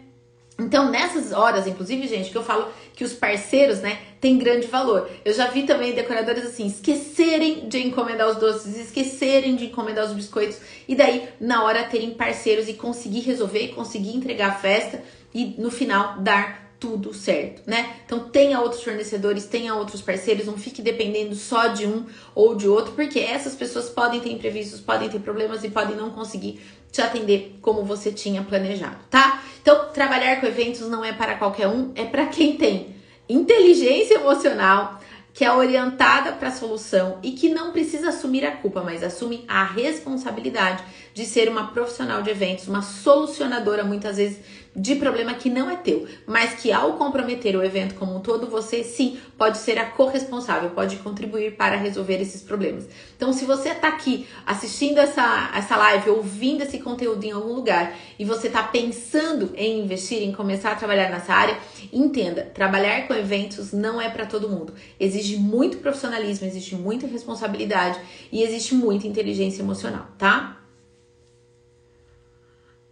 Então, 0.60 0.90
nessas 0.90 1.30
horas, 1.32 1.68
inclusive, 1.68 2.08
gente, 2.08 2.30
que 2.30 2.36
eu 2.36 2.42
falo 2.42 2.68
que 2.92 3.04
os 3.04 3.12
parceiros, 3.12 3.78
né, 3.78 4.00
têm 4.20 4.36
grande 4.36 4.66
valor. 4.66 5.08
Eu 5.24 5.32
já 5.32 5.46
vi 5.46 5.62
também 5.62 5.92
decoradores 5.92 6.44
assim, 6.44 6.66
esquecerem 6.66 7.68
de 7.68 7.78
encomendar 7.86 8.28
os 8.28 8.36
doces, 8.38 8.76
esquecerem 8.76 9.54
de 9.54 9.66
encomendar 9.66 10.04
os 10.04 10.12
biscoitos, 10.12 10.58
e 10.88 10.96
daí, 10.96 11.28
na 11.40 11.62
hora, 11.62 11.84
terem 11.84 12.10
parceiros 12.10 12.68
e 12.68 12.74
conseguir 12.74 13.20
resolver, 13.20 13.68
conseguir 13.68 14.16
entregar 14.16 14.48
a 14.48 14.54
festa 14.54 15.00
e 15.32 15.54
no 15.58 15.70
final 15.70 16.18
dar 16.18 16.68
tudo 16.80 17.12
certo, 17.12 17.62
né? 17.66 17.96
Então 18.06 18.28
tenha 18.28 18.60
outros 18.60 18.82
fornecedores, 18.82 19.46
tenha 19.46 19.74
outros 19.74 20.00
parceiros, 20.00 20.46
não 20.46 20.56
fique 20.56 20.80
dependendo 20.80 21.34
só 21.34 21.68
de 21.68 21.86
um 21.86 22.06
ou 22.34 22.54
de 22.54 22.68
outro, 22.68 22.92
porque 22.92 23.18
essas 23.18 23.54
pessoas 23.54 23.88
podem 23.88 24.20
ter 24.20 24.30
imprevistos, 24.30 24.80
podem 24.80 25.08
ter 25.08 25.18
problemas 25.18 25.64
e 25.64 25.70
podem 25.70 25.96
não 25.96 26.10
conseguir 26.10 26.60
te 26.90 27.00
atender 27.00 27.58
como 27.60 27.84
você 27.84 28.10
tinha 28.10 28.42
planejado, 28.42 28.98
tá? 29.10 29.42
Então, 29.60 29.90
trabalhar 29.92 30.40
com 30.40 30.46
eventos 30.46 30.80
não 30.88 31.04
é 31.04 31.12
para 31.12 31.34
qualquer 31.34 31.68
um, 31.68 31.92
é 31.94 32.04
para 32.04 32.26
quem 32.26 32.56
tem 32.56 32.96
inteligência 33.28 34.14
emocional, 34.14 34.98
que 35.34 35.44
é 35.44 35.52
orientada 35.52 36.32
para 36.32 36.48
a 36.48 36.52
solução 36.52 37.18
e 37.22 37.32
que 37.32 37.48
não 37.48 37.70
precisa 37.70 38.08
assumir 38.08 38.44
a 38.44 38.56
culpa, 38.56 38.82
mas 38.82 39.04
assume 39.04 39.44
a 39.46 39.62
responsabilidade 39.62 40.82
de 41.14 41.24
ser 41.24 41.48
uma 41.48 41.68
profissional 41.68 42.22
de 42.22 42.30
eventos, 42.30 42.66
uma 42.66 42.82
solucionadora 42.82 43.84
muitas 43.84 44.16
vezes 44.16 44.38
de 44.78 44.94
problema 44.94 45.34
que 45.34 45.50
não 45.50 45.68
é 45.68 45.76
teu, 45.76 46.06
mas 46.26 46.54
que 46.54 46.72
ao 46.72 46.92
comprometer 46.94 47.56
o 47.56 47.62
evento 47.62 47.94
como 47.96 48.16
um 48.16 48.20
todo, 48.20 48.46
você 48.46 48.84
sim 48.84 49.18
pode 49.36 49.58
ser 49.58 49.78
a 49.78 49.86
corresponsável, 49.86 50.70
pode 50.70 50.96
contribuir 50.96 51.56
para 51.56 51.76
resolver 51.76 52.20
esses 52.20 52.42
problemas. 52.42 52.88
Então, 53.16 53.32
se 53.32 53.44
você 53.44 53.70
está 53.70 53.88
aqui 53.88 54.26
assistindo 54.46 54.98
essa, 54.98 55.50
essa 55.54 55.76
live, 55.76 56.10
ouvindo 56.10 56.62
esse 56.62 56.78
conteúdo 56.78 57.24
em 57.24 57.32
algum 57.32 57.52
lugar 57.52 57.94
e 58.18 58.24
você 58.24 58.46
está 58.46 58.62
pensando 58.62 59.52
em 59.56 59.80
investir, 59.80 60.22
em 60.22 60.32
começar 60.32 60.72
a 60.72 60.76
trabalhar 60.76 61.10
nessa 61.10 61.32
área, 61.32 61.58
entenda: 61.92 62.42
trabalhar 62.54 63.06
com 63.06 63.14
eventos 63.14 63.72
não 63.72 64.00
é 64.00 64.08
para 64.08 64.26
todo 64.26 64.48
mundo. 64.48 64.72
Exige 64.98 65.36
muito 65.36 65.78
profissionalismo, 65.78 66.46
existe 66.46 66.76
muita 66.76 67.06
responsabilidade 67.06 67.98
e 68.30 68.42
existe 68.42 68.74
muita 68.74 69.06
inteligência 69.06 69.62
emocional, 69.62 70.06
tá? 70.16 70.57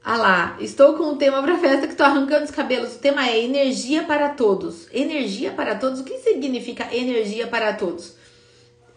Ah 0.08 0.18
lá, 0.18 0.56
estou 0.60 0.94
com 0.94 1.02
um 1.02 1.16
tema 1.16 1.42
para 1.42 1.58
festa 1.58 1.84
que 1.84 1.94
estou 1.94 2.06
arrancando 2.06 2.44
os 2.44 2.52
cabelos. 2.52 2.94
O 2.94 2.98
tema 3.00 3.28
é 3.28 3.42
energia 3.42 4.04
para 4.04 4.28
todos. 4.28 4.86
Energia 4.92 5.50
para 5.50 5.74
todos? 5.74 5.98
O 5.98 6.04
que 6.04 6.18
significa 6.18 6.86
energia 6.94 7.48
para 7.48 7.72
todos? 7.72 8.14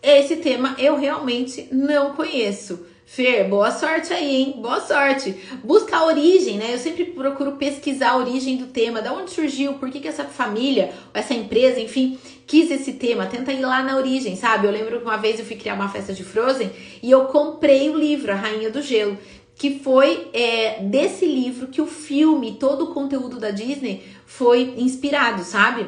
Esse 0.03 0.35
tema 0.35 0.75
eu 0.77 0.95
realmente 0.99 1.67
não 1.71 2.13
conheço. 2.13 2.85
Fer, 3.07 3.49
boa 3.49 3.71
sorte 3.71 4.13
aí, 4.13 4.35
hein? 4.35 4.55
Boa 4.61 4.79
sorte. 4.81 5.35
Busca 5.63 5.97
a 5.97 6.05
origem, 6.05 6.59
né? 6.59 6.75
Eu 6.75 6.77
sempre 6.77 7.05
procuro 7.05 7.53
pesquisar 7.53 8.11
a 8.11 8.17
origem 8.17 8.57
do 8.57 8.67
tema, 8.67 9.01
da 9.01 9.11
onde 9.11 9.31
surgiu, 9.31 9.73
por 9.73 9.89
que, 9.89 9.99
que 9.99 10.07
essa 10.07 10.25
família, 10.25 10.93
essa 11.11 11.33
empresa, 11.33 11.79
enfim, 11.79 12.19
quis 12.45 12.69
esse 12.69 12.93
tema. 12.93 13.25
Tenta 13.25 13.51
ir 13.51 13.61
lá 13.61 13.81
na 13.81 13.97
origem, 13.97 14.35
sabe? 14.35 14.67
Eu 14.67 14.71
lembro 14.71 14.99
que 14.99 15.05
uma 15.05 15.17
vez 15.17 15.39
eu 15.39 15.45
fui 15.45 15.55
criar 15.55 15.73
uma 15.73 15.89
festa 15.89 16.13
de 16.13 16.23
Frozen 16.23 16.69
e 17.01 17.09
eu 17.09 17.25
comprei 17.25 17.89
o 17.89 17.97
livro, 17.97 18.31
A 18.31 18.35
Rainha 18.35 18.69
do 18.69 18.79
Gelo 18.79 19.17
que 19.59 19.77
foi 19.79 20.29
é, 20.31 20.81
desse 20.83 21.25
livro 21.25 21.67
que 21.67 21.81
o 21.81 21.85
filme, 21.85 22.53
todo 22.53 22.85
o 22.85 22.93
conteúdo 22.93 23.37
da 23.37 23.51
Disney 23.51 24.01
foi 24.25 24.73
inspirado, 24.77 25.43
sabe? 25.43 25.85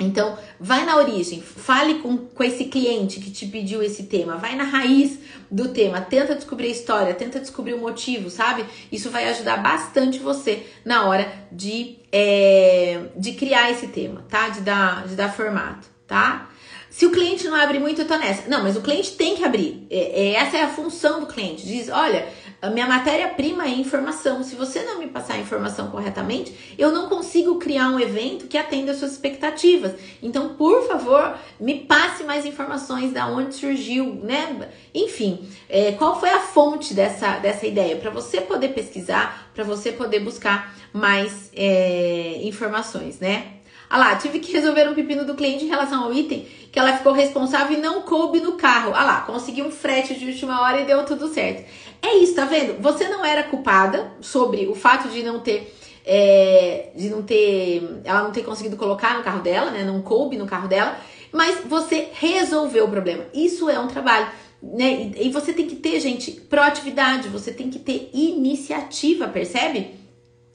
Então, 0.00 0.38
vai 0.58 0.84
na 0.86 0.96
origem, 0.96 1.42
fale 1.42 1.96
com, 1.96 2.16
com 2.16 2.42
esse 2.42 2.64
cliente 2.64 3.20
que 3.20 3.30
te 3.30 3.46
pediu 3.46 3.82
esse 3.82 4.04
tema, 4.04 4.36
vai 4.36 4.56
na 4.56 4.64
raiz 4.64 5.18
do 5.50 5.68
tema, 5.68 6.00
tenta 6.00 6.34
descobrir 6.34 6.68
a 6.68 6.70
história, 6.70 7.14
tenta 7.14 7.38
descobrir 7.38 7.74
o 7.74 7.80
motivo, 7.80 8.30
sabe? 8.30 8.64
Isso 8.90 9.10
vai 9.10 9.28
ajudar 9.28 9.58
bastante 9.58 10.18
você 10.18 10.66
na 10.82 11.06
hora 11.06 11.30
de, 11.52 11.98
é, 12.10 13.08
de 13.14 13.32
criar 13.32 13.70
esse 13.70 13.88
tema, 13.88 14.24
tá? 14.26 14.48
De 14.48 14.60
dar, 14.62 15.06
de 15.06 15.14
dar 15.14 15.34
formato, 15.34 15.86
tá? 16.06 16.48
Se 16.96 17.04
o 17.04 17.10
cliente 17.10 17.44
não 17.44 17.54
abre 17.54 17.78
muito, 17.78 18.00
eu 18.00 18.08
tô 18.08 18.16
nessa. 18.16 18.48
Não, 18.48 18.62
mas 18.62 18.74
o 18.74 18.80
cliente 18.80 19.12
tem 19.12 19.36
que 19.36 19.44
abrir. 19.44 19.86
É, 19.90 20.28
é, 20.28 20.32
essa 20.36 20.56
é 20.56 20.62
a 20.62 20.68
função 20.68 21.20
do 21.20 21.26
cliente. 21.26 21.66
Diz, 21.66 21.90
olha, 21.90 22.26
a 22.66 22.70
minha 22.70 22.86
matéria-prima 22.86 23.64
é 23.64 23.70
informação. 23.70 24.42
Se 24.42 24.56
você 24.56 24.82
não 24.82 24.98
me 24.98 25.06
passar 25.06 25.34
a 25.34 25.38
informação 25.38 25.88
corretamente, 25.90 26.74
eu 26.76 26.92
não 26.92 27.08
consigo 27.08 27.58
criar 27.58 27.88
um 27.90 28.00
evento 28.00 28.46
que 28.46 28.58
atenda 28.58 28.92
às 28.92 28.98
suas 28.98 29.12
expectativas. 29.12 29.94
Então, 30.22 30.54
por 30.54 30.86
favor, 30.86 31.36
me 31.60 31.80
passe 31.80 32.24
mais 32.24 32.44
informações 32.44 33.12
da 33.12 33.26
onde 33.26 33.54
surgiu, 33.54 34.20
né? 34.22 34.68
Enfim, 34.94 35.48
é, 35.68 35.92
qual 35.92 36.18
foi 36.18 36.30
a 36.30 36.40
fonte 36.40 36.92
dessa, 36.92 37.38
dessa 37.38 37.66
ideia? 37.66 37.96
Para 37.96 38.10
você 38.10 38.40
poder 38.40 38.70
pesquisar, 38.70 39.50
para 39.54 39.64
você 39.64 39.92
poder 39.92 40.20
buscar 40.20 40.74
mais 40.92 41.50
é, 41.54 42.40
informações, 42.42 43.20
né? 43.20 43.55
Ah 43.88 43.98
lá, 43.98 44.16
tive 44.16 44.40
que 44.40 44.52
resolver 44.52 44.88
um 44.88 44.94
pepino 44.94 45.24
do 45.24 45.34
cliente 45.34 45.64
em 45.64 45.68
relação 45.68 46.04
ao 46.04 46.12
item 46.12 46.46
que 46.76 46.78
ela 46.78 46.94
ficou 46.94 47.12
responsável 47.12 47.78
e 47.78 47.80
não 47.80 48.02
coube 48.02 48.38
no 48.40 48.52
carro. 48.52 48.92
Ah 48.94 49.02
lá, 49.02 49.20
consegui 49.22 49.62
um 49.62 49.70
frete 49.70 50.14
de 50.14 50.26
última 50.26 50.60
hora 50.60 50.80
e 50.80 50.84
deu 50.84 51.04
tudo 51.06 51.28
certo. 51.28 51.64
É 52.02 52.16
isso, 52.16 52.34
tá 52.34 52.44
vendo? 52.44 52.80
Você 52.82 53.08
não 53.08 53.24
era 53.24 53.44
culpada 53.44 54.12
sobre 54.20 54.66
o 54.66 54.74
fato 54.74 55.08
de 55.08 55.22
não 55.22 55.40
ter. 55.40 55.74
É, 56.04 56.90
de 56.94 57.08
não 57.08 57.22
ter. 57.22 58.00
Ela 58.04 58.22
não 58.22 58.30
ter 58.30 58.42
conseguido 58.42 58.76
colocar 58.76 59.16
no 59.16 59.24
carro 59.24 59.40
dela, 59.40 59.70
né? 59.70 59.82
Não 59.82 60.02
coube 60.02 60.36
no 60.36 60.46
carro 60.46 60.68
dela, 60.68 60.98
mas 61.32 61.60
você 61.64 62.08
resolveu 62.12 62.84
o 62.84 62.90
problema. 62.90 63.24
Isso 63.32 63.70
é 63.70 63.78
um 63.78 63.88
trabalho. 63.88 64.28
Né? 64.62 65.12
E 65.16 65.30
você 65.30 65.52
tem 65.52 65.66
que 65.66 65.76
ter, 65.76 65.98
gente, 66.00 66.30
proatividade, 66.32 67.28
você 67.28 67.52
tem 67.52 67.70
que 67.70 67.78
ter 67.78 68.10
iniciativa, 68.12 69.28
percebe? 69.28 69.94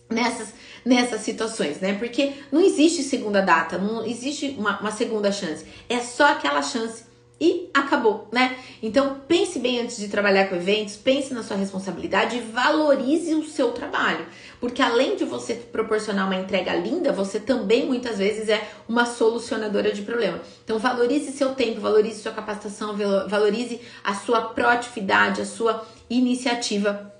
Nessas 0.09 0.53
nessas 0.83 1.21
situações, 1.21 1.79
né? 1.79 1.93
Porque 1.93 2.33
não 2.51 2.61
existe 2.61 3.03
segunda 3.03 3.41
data, 3.41 3.77
não 3.77 4.05
existe 4.05 4.55
uma, 4.57 4.79
uma 4.79 4.91
segunda 4.91 5.31
chance. 5.31 5.65
É 5.87 5.99
só 5.99 6.31
aquela 6.31 6.61
chance 6.61 7.11
e 7.41 7.71
acabou, 7.73 8.27
né? 8.31 8.55
Então 8.83 9.19
pense 9.27 9.57
bem 9.57 9.79
antes 9.79 9.97
de 9.97 10.07
trabalhar 10.09 10.47
com 10.47 10.55
eventos, 10.55 10.95
pense 10.95 11.33
na 11.33 11.41
sua 11.41 11.57
responsabilidade 11.57 12.37
e 12.37 12.39
valorize 12.39 13.33
o 13.33 13.43
seu 13.43 13.71
trabalho, 13.71 14.27
porque 14.59 14.79
além 14.79 15.15
de 15.15 15.25
você 15.25 15.55
proporcionar 15.55 16.27
uma 16.27 16.35
entrega 16.35 16.75
linda, 16.75 17.11
você 17.11 17.39
também 17.39 17.87
muitas 17.87 18.19
vezes 18.19 18.47
é 18.47 18.69
uma 18.87 19.07
solucionadora 19.07 19.91
de 19.91 20.03
problema. 20.03 20.39
Então 20.63 20.77
valorize 20.77 21.31
seu 21.31 21.55
tempo, 21.55 21.81
valorize 21.81 22.21
sua 22.21 22.31
capacitação, 22.31 22.95
valorize 23.27 23.81
a 24.03 24.13
sua 24.13 24.41
proatividade, 24.41 25.41
a 25.41 25.45
sua 25.45 25.83
iniciativa 26.07 27.11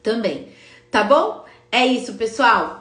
também, 0.00 0.48
tá 0.92 1.02
bom? 1.02 1.44
É 1.72 1.84
isso, 1.84 2.14
pessoal. 2.14 2.79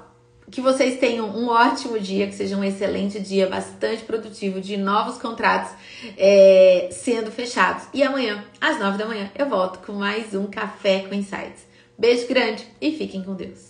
Que 0.51 0.61
vocês 0.61 0.99
tenham 0.99 1.29
um 1.29 1.47
ótimo 1.47 1.99
dia, 1.99 2.27
que 2.27 2.33
seja 2.33 2.57
um 2.57 2.63
excelente 2.63 3.19
dia, 3.19 3.47
bastante 3.47 4.03
produtivo, 4.03 4.59
de 4.59 4.77
novos 4.77 5.17
contratos 5.17 5.71
é, 6.17 6.89
sendo 6.91 7.31
fechados. 7.31 7.83
E 7.93 8.01
amanhã, 8.01 8.43
às 8.59 8.79
nove 8.79 8.97
da 8.97 9.05
manhã, 9.05 9.31
eu 9.37 9.47
volto 9.47 9.79
com 9.85 9.93
mais 9.93 10.33
um 10.33 10.47
Café 10.47 11.05
com 11.07 11.13
Insights. 11.13 11.67
Beijo 11.97 12.27
grande 12.27 12.65
e 12.81 12.91
fiquem 12.91 13.23
com 13.23 13.35
Deus. 13.35 13.68